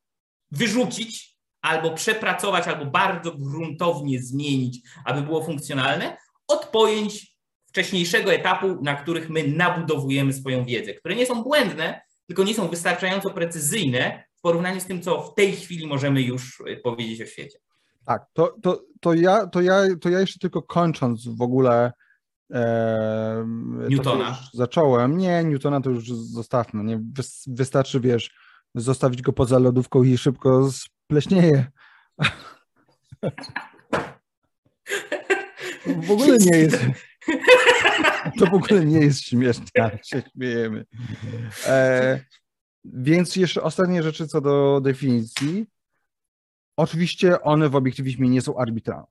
wyrzucić 0.50 1.29
albo 1.62 1.90
przepracować, 1.90 2.68
albo 2.68 2.86
bardzo 2.86 3.32
gruntownie 3.32 4.22
zmienić, 4.22 4.80
aby 5.04 5.22
było 5.22 5.44
funkcjonalne, 5.44 6.16
od 6.48 6.66
pojęć 6.66 7.36
wcześniejszego 7.66 8.32
etapu, 8.32 8.78
na 8.82 8.94
których 8.94 9.30
my 9.30 9.48
nabudowujemy 9.48 10.32
swoją 10.32 10.64
wiedzę, 10.64 10.94
które 10.94 11.14
nie 11.14 11.26
są 11.26 11.42
błędne, 11.42 12.00
tylko 12.26 12.44
nie 12.44 12.54
są 12.54 12.68
wystarczająco 12.68 13.30
precyzyjne 13.30 14.24
w 14.36 14.40
porównaniu 14.40 14.80
z 14.80 14.84
tym, 14.84 15.02
co 15.02 15.22
w 15.22 15.34
tej 15.34 15.52
chwili 15.52 15.86
możemy 15.86 16.22
już 16.22 16.62
e, 16.66 16.76
powiedzieć 16.76 17.22
o 17.22 17.26
świecie. 17.26 17.58
Tak, 18.04 18.22
to, 18.32 18.56
to, 18.62 18.82
to, 19.00 19.14
ja, 19.14 19.46
to, 19.46 19.60
ja, 19.60 19.82
to 20.00 20.08
ja 20.08 20.20
jeszcze 20.20 20.38
tylko 20.38 20.62
kończąc 20.62 21.28
w 21.28 21.42
ogóle. 21.42 21.92
E, 22.52 23.46
Newtona. 23.88 24.38
Zacząłem. 24.52 25.18
Nie, 25.18 25.44
Newtona 25.44 25.80
to 25.80 25.90
już 25.90 26.12
zostawmy. 26.12 26.84
Nie? 26.84 27.00
Wystarczy, 27.46 28.00
wiesz, 28.00 28.30
zostawić 28.74 29.22
go 29.22 29.32
poza 29.32 29.58
lodówką 29.58 30.02
i 30.02 30.18
szybko 30.18 30.70
spleśnieje. 31.10 31.66
W 35.86 36.10
ogóle 36.10 36.36
nie 36.38 36.58
jest. 36.58 36.78
To 38.38 38.46
w 38.46 38.54
ogóle 38.54 38.84
nie 38.84 39.00
jest 39.00 39.20
śmieszne, 39.20 39.66
ale 39.74 39.98
się 40.04 40.22
śmiejemy. 40.32 40.86
E, 41.66 42.20
więc 42.84 43.36
jeszcze 43.36 43.62
ostatnie 43.62 44.02
rzeczy 44.02 44.26
co 44.28 44.40
do 44.40 44.80
definicji. 44.80 45.66
Oczywiście 46.76 47.40
one 47.40 47.68
w 47.68 47.76
obiektywizmie 47.76 48.28
nie 48.28 48.42
są 48.42 48.58
arbitralne. 48.58 49.06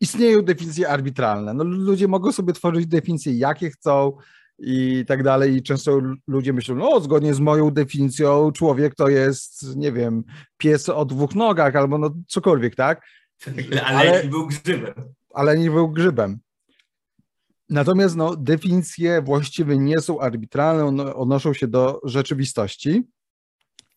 Istnieją 0.00 0.42
definicje 0.42 0.88
arbitralne. 0.88 1.54
No, 1.54 1.64
ludzie 1.64 2.08
mogą 2.08 2.32
sobie 2.32 2.52
tworzyć 2.52 2.86
definicje, 2.86 3.32
jakie 3.32 3.70
chcą 3.70 4.12
i 4.60 5.04
tak 5.08 5.22
dalej. 5.22 5.56
I 5.56 5.62
często 5.62 6.00
ludzie 6.26 6.52
myślą, 6.52 6.74
no 6.74 7.00
zgodnie 7.00 7.34
z 7.34 7.40
moją 7.40 7.70
definicją 7.70 8.52
człowiek 8.52 8.94
to 8.94 9.08
jest, 9.08 9.76
nie 9.76 9.92
wiem, 9.92 10.24
pies 10.56 10.88
o 10.88 11.04
dwóch 11.04 11.34
nogach 11.34 11.76
albo 11.76 11.98
no 11.98 12.10
cokolwiek, 12.28 12.76
tak? 12.76 13.06
Ale, 13.84 13.84
ale 13.84 14.22
nie 14.22 14.28
był 14.28 14.46
grzybem. 14.46 14.94
Ale 15.34 15.58
nie 15.58 15.70
był 15.70 15.88
grzybem. 15.88 16.38
Natomiast 17.68 18.16
no, 18.16 18.36
definicje 18.36 19.22
właściwie 19.22 19.78
nie 19.78 20.00
są 20.00 20.20
arbitralne, 20.20 20.84
one 20.84 21.14
odnoszą 21.14 21.54
się 21.54 21.68
do 21.68 22.00
rzeczywistości. 22.04 23.02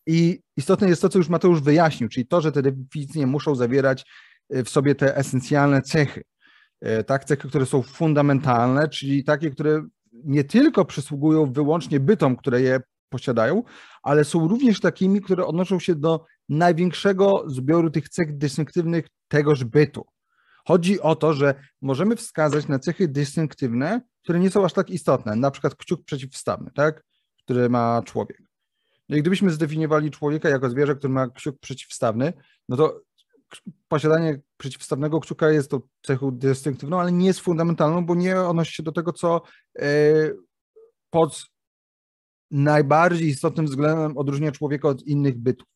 I 0.08 0.40
istotne 0.58 0.90
jest 0.90 1.02
to, 1.02 1.10
co 1.10 1.18
już 1.18 1.30
Mateusz 1.30 1.62
wyjaśnił, 1.62 2.10
czyli 2.10 2.28
to, 2.28 2.42
że 2.42 2.52
te 2.52 2.62
definicje 2.62 3.28
muszą 3.28 3.56
zawierać 3.56 4.06
e, 4.50 4.64
w 4.64 4.70
sobie 4.70 4.96
te 4.96 5.18
esencjalne 5.18 5.82
cechy. 5.82 6.24
E, 6.82 7.04
tak, 7.04 7.26
cechy, 7.26 7.48
które 7.48 7.66
są 7.66 7.82
fundamentalne, 7.82 8.90
czyli 8.90 9.24
takie, 9.24 9.50
które 9.50 9.84
nie 10.26 10.44
tylko 10.44 10.86
przysługują 10.86 11.54
wyłącznie 11.54 12.00
bytom, 12.00 12.36
które 12.36 12.62
je 12.62 12.80
posiadają, 13.10 13.64
ale 14.04 14.24
są 14.24 14.48
również 14.48 14.80
takimi, 14.80 15.22
które 15.22 15.46
odnoszą 15.46 15.80
się 15.80 15.96
do 15.96 16.26
największego 16.50 17.44
zbioru 17.48 17.90
tych 17.90 18.10
cech 18.10 18.38
dystynktywnych 18.38 19.08
tegoż 19.28 19.64
bytu. 19.64 20.06
Chodzi 20.68 21.02
o 21.02 21.16
to, 21.16 21.34
że 21.34 21.56
możemy 21.82 22.16
wskazać 22.16 22.68
na 22.68 22.80
cechy 22.80 23.08
dystynktywne, 23.08 24.02
które 24.24 24.40
nie 24.40 24.50
są 24.50 24.66
aż 24.66 24.74
tak 24.74 24.90
istotne, 24.90 25.36
na 25.36 25.52
przykład 25.52 25.76
kciuk 25.76 26.06
przeciwstawny, 26.06 26.72
tak, 26.76 27.04
który 27.44 27.70
ma 27.70 28.02
człowiek. 28.06 28.42
No 29.10 29.18
i 29.18 29.22
gdybyśmy 29.22 29.52
zdefiniowali 29.52 30.12
człowieka 30.12 30.50
jako 30.50 30.70
zwierzę, 30.70 30.96
który 30.96 31.14
ma 31.14 31.28
kciuk 31.28 31.60
przeciwstawny, 31.60 32.34
no 32.70 32.78
to 32.78 33.02
posiadanie 33.88 34.42
przeciwstawnego 34.58 35.20
kciuka 35.20 35.52
jest 35.52 35.72
to 35.72 35.82
cechą 36.02 36.32
dystynktywną, 36.32 37.00
ale 37.00 37.12
nie 37.12 37.28
jest 37.28 37.40
fundamentalną, 37.40 38.06
bo 38.06 38.16
nie 38.16 38.42
odnosi 38.42 38.74
się 38.74 38.84
do 38.84 38.92
tego, 38.92 39.14
co 39.14 39.42
e, 39.80 39.86
pod 41.10 41.46
najbardziej 42.52 43.28
istotnym 43.28 43.66
względem 43.66 44.18
odróżnia 44.18 44.52
człowieka 44.52 44.88
od 44.88 45.04
innych 45.04 45.38
bytów. 45.38 45.68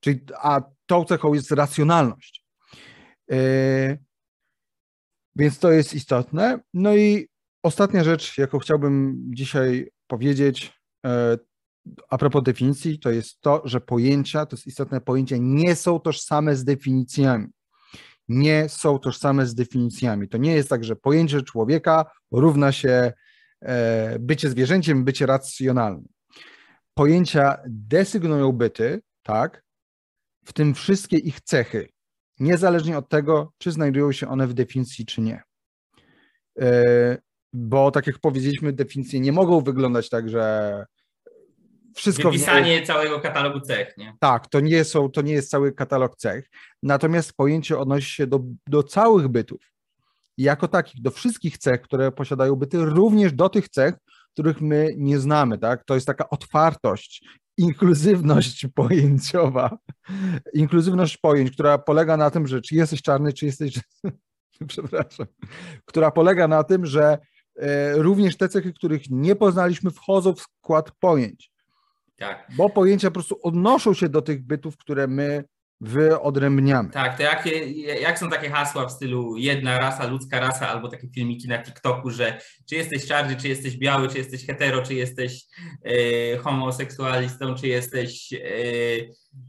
Czyli, 0.00 0.20
a 0.42 0.62
tą 0.86 1.04
cechą 1.04 1.34
jest 1.34 1.50
racjonalność. 1.50 2.44
E, 3.30 3.98
więc 5.36 5.58
to 5.58 5.72
jest 5.72 5.94
istotne. 5.94 6.60
No 6.74 6.96
i 6.96 7.28
ostatnia 7.62 8.04
rzecz, 8.04 8.38
jaką 8.38 8.58
chciałbym 8.58 9.24
dzisiaj 9.34 9.90
powiedzieć, 10.06 10.72
e, 11.06 11.38
a 12.08 12.18
propos 12.18 12.42
definicji, 12.42 12.98
to 12.98 13.10
jest 13.10 13.40
to, 13.40 13.62
że 13.64 13.80
pojęcia, 13.80 14.46
to 14.46 14.56
jest 14.56 14.66
istotne 14.66 15.00
pojęcia, 15.00 15.36
nie 15.40 15.76
są 15.76 16.00
tożsame 16.00 16.56
z 16.56 16.64
definicjami. 16.64 17.46
Nie 18.28 18.68
są 18.68 18.98
tożsame 18.98 19.46
z 19.46 19.54
definicjami. 19.54 20.28
To 20.28 20.38
nie 20.38 20.54
jest 20.54 20.68
tak, 20.68 20.84
że 20.84 20.96
pojęcie 20.96 21.42
człowieka 21.42 22.04
równa 22.30 22.72
się 22.72 23.12
e, 23.60 24.18
bycie 24.18 24.50
zwierzęciem, 24.50 25.04
bycie 25.04 25.26
racjonalnym. 25.26 26.08
Pojęcia 26.94 27.58
desygnują 27.66 28.52
byty, 28.52 29.02
tak, 29.22 29.64
w 30.44 30.52
tym 30.52 30.74
wszystkie 30.74 31.16
ich 31.16 31.40
cechy, 31.40 31.88
niezależnie 32.40 32.98
od 32.98 33.08
tego, 33.08 33.52
czy 33.58 33.72
znajdują 33.72 34.12
się 34.12 34.28
one 34.28 34.46
w 34.46 34.54
definicji, 34.54 35.06
czy 35.06 35.20
nie. 35.20 35.42
E, 36.60 37.18
bo 37.52 37.90
tak 37.90 38.06
jak 38.06 38.18
powiedzieliśmy, 38.18 38.72
definicje 38.72 39.20
nie 39.20 39.32
mogą 39.32 39.60
wyglądać 39.60 40.08
tak, 40.08 40.28
że 40.28 40.86
wszystko. 41.94 42.30
Wypisanie 42.30 42.80
nie... 42.80 42.86
całego 42.86 43.20
katalogu 43.20 43.60
cech, 43.60 43.96
nie? 43.96 44.16
Tak, 44.20 44.48
to 44.48 44.60
nie, 44.60 44.84
są, 44.84 45.10
to 45.10 45.22
nie 45.22 45.32
jest 45.32 45.50
cały 45.50 45.72
katalog 45.72 46.16
cech. 46.16 46.50
Natomiast 46.82 47.32
pojęcie 47.32 47.78
odnosi 47.78 48.10
się 48.10 48.26
do, 48.26 48.40
do 48.66 48.82
całych 48.82 49.28
bytów. 49.28 49.60
jako 50.38 50.68
takich, 50.68 51.02
do 51.02 51.10
wszystkich 51.10 51.58
cech, 51.58 51.82
które 51.82 52.12
posiadają 52.12 52.56
byty, 52.56 52.84
również 52.84 53.32
do 53.32 53.48
tych 53.48 53.68
cech, 53.68 53.94
których 54.32 54.60
my 54.60 54.94
nie 54.96 55.18
znamy, 55.18 55.58
tak? 55.58 55.84
To 55.84 55.94
jest 55.94 56.06
taka 56.06 56.30
otwartość, 56.30 57.24
inkluzywność 57.56 58.66
pojęciowa, 58.74 59.78
inkluzywność 60.54 61.16
pojęć, 61.16 61.50
która 61.50 61.78
polega 61.78 62.16
na 62.16 62.30
tym, 62.30 62.46
że 62.46 62.60
czy 62.60 62.74
jesteś 62.74 63.02
czarny, 63.02 63.32
czy 63.32 63.46
jesteś, 63.46 63.80
przepraszam, 64.68 65.26
która 65.84 66.10
polega 66.10 66.48
na 66.48 66.64
tym, 66.64 66.86
że 66.86 67.18
e, 67.56 67.92
również 67.92 68.36
te 68.36 68.48
cechy, 68.48 68.72
których 68.72 69.02
nie 69.10 69.36
poznaliśmy, 69.36 69.90
wchodzą 69.90 70.34
w 70.34 70.40
skład 70.40 70.90
pojęć. 71.00 71.51
Tak. 72.16 72.46
Bo 72.56 72.70
pojęcia 72.70 73.08
po 73.08 73.14
prostu 73.14 73.38
odnoszą 73.42 73.94
się 73.94 74.08
do 74.08 74.22
tych 74.22 74.46
bytów, 74.46 74.76
które 74.76 75.06
my 75.06 75.44
wyodrębniamy. 75.82 76.90
Tak, 76.90 77.16
to 77.16 77.22
jak, 77.22 77.48
jak 78.00 78.18
są 78.18 78.30
takie 78.30 78.50
hasła 78.50 78.86
w 78.86 78.92
stylu 78.92 79.36
jedna 79.36 79.78
rasa, 79.78 80.06
ludzka 80.06 80.40
rasa, 80.40 80.68
albo 80.68 80.88
takie 80.88 81.08
filmiki 81.08 81.48
na 81.48 81.62
TikToku, 81.62 82.10
że 82.10 82.40
czy 82.68 82.74
jesteś 82.74 83.06
czarny, 83.06 83.36
czy 83.36 83.48
jesteś 83.48 83.76
biały, 83.76 84.08
czy 84.08 84.18
jesteś 84.18 84.46
hetero, 84.46 84.82
czy 84.82 84.94
jesteś 84.94 85.44
e, 85.84 86.36
homoseksualistą, 86.36 87.54
czy 87.54 87.68
jesteś 87.68 88.32
e, 88.32 88.38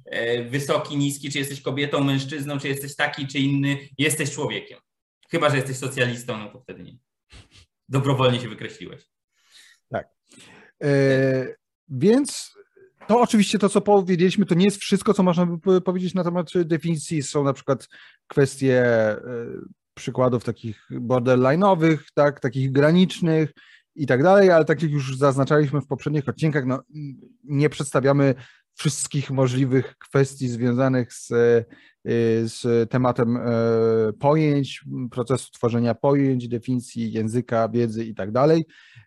e, 0.06 0.44
wysoki, 0.44 0.98
niski, 0.98 1.32
czy 1.32 1.40
jesteś 1.40 1.62
kobietą, 1.62 2.04
mężczyzną, 2.04 2.60
czy 2.60 2.68
jesteś 2.68 2.96
taki, 2.96 3.28
czy 3.28 3.40
inny, 3.40 3.78
jesteś 3.98 4.32
człowiekiem. 4.32 4.80
Chyba, 5.32 5.50
że 5.50 5.56
jesteś 5.56 5.78
socjalistą, 5.78 6.38
no 6.38 6.50
to 6.50 6.60
wtedy 6.60 6.84
nie. 6.84 6.98
Dobrowolnie 7.90 8.40
się 8.40 8.50
wykreśliłeś. 8.50 9.04
Tak. 9.90 10.08
E, 10.84 11.63
więc 11.94 12.54
to 13.08 13.22
oczywiście 13.22 13.60
to, 13.60 13.70
co 13.70 13.82
powiedzieliśmy, 13.82 14.46
to 14.46 14.56
nie 14.56 14.66
jest 14.66 14.78
wszystko, 14.78 15.14
co 15.14 15.24
można 15.24 15.46
by 15.46 15.82
powiedzieć 15.82 16.14
na 16.14 16.24
temat 16.24 16.48
definicji. 16.66 17.24
Są 17.24 17.44
na 17.44 17.54
przykład 17.54 17.88
kwestie 18.28 18.86
e, 18.86 19.22
przykładów 19.94 20.44
takich 20.44 20.88
borderline'owych, 20.92 21.98
tak, 22.14 22.40
takich 22.40 22.72
granicznych 22.72 23.54
i 23.96 24.08
tak 24.08 24.24
dalej, 24.24 24.52
ale 24.52 24.66
tak 24.66 24.82
jak 24.82 24.92
już 24.92 25.18
zaznaczaliśmy 25.18 25.82
w 25.82 25.88
poprzednich 25.88 26.30
odcinkach, 26.30 26.66
no, 26.66 26.80
nie 27.44 27.70
przedstawiamy 27.70 28.36
wszystkich 28.76 29.32
możliwych 29.32 29.98
kwestii 29.98 30.48
związanych 30.48 31.14
z, 31.14 31.32
e, 31.32 31.66
z 32.48 32.90
tematem 32.90 33.38
e, 33.38 33.44
pojęć, 34.20 34.84
procesu 35.12 35.52
tworzenia 35.52 35.96
pojęć, 35.96 36.48
definicji 36.48 37.12
języka, 37.12 37.70
wiedzy 37.70 38.06
i 38.06 38.16
tak 38.16 38.32
dalej. 38.32 38.66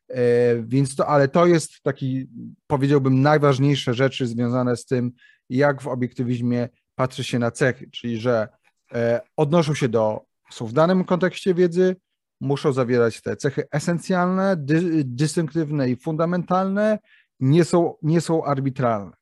E, 0.08 0.22
więc 0.62 0.96
to, 0.96 1.06
ale 1.06 1.28
to 1.28 1.46
jest 1.46 1.82
taki, 1.82 2.26
powiedziałbym, 2.66 3.22
najważniejsze 3.22 3.94
rzeczy 3.94 4.26
związane 4.26 4.76
z 4.76 4.86
tym, 4.86 5.12
jak 5.50 5.82
w 5.82 5.86
obiektywizmie 5.86 6.68
patrzy 6.94 7.24
się 7.24 7.38
na 7.38 7.50
cechy, 7.50 7.90
czyli 7.90 8.18
że 8.18 8.48
e, 8.92 9.20
odnoszą 9.36 9.74
się 9.74 9.88
do, 9.88 10.20
są 10.50 10.66
w 10.66 10.72
danym 10.72 11.04
kontekście 11.04 11.54
wiedzy, 11.54 11.96
muszą 12.40 12.72
zawierać 12.72 13.22
te 13.22 13.36
cechy 13.36 13.64
esencjalne, 13.70 14.56
dy, 14.56 15.04
dystynktywne 15.04 15.90
i 15.90 15.96
fundamentalne, 15.96 16.98
nie 17.40 17.64
są, 17.64 17.94
nie 18.02 18.20
są 18.20 18.44
arbitralne. 18.44 19.12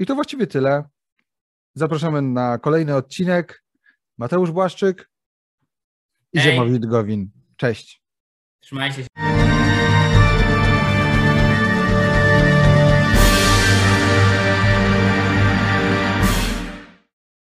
I 0.00 0.06
to 0.06 0.14
właściwie 0.14 0.46
tyle. 0.46 0.84
Zapraszamy 1.74 2.22
na 2.22 2.58
kolejny 2.58 2.94
odcinek. 2.96 3.64
Mateusz 4.18 4.50
Błaszczyk 4.50 5.10
i 6.32 6.40
Ziemowit 6.40 6.86
Gowin. 6.86 7.30
Cześć. 7.56 8.02
Trzymajcie 8.60 9.02
się. 9.02 9.49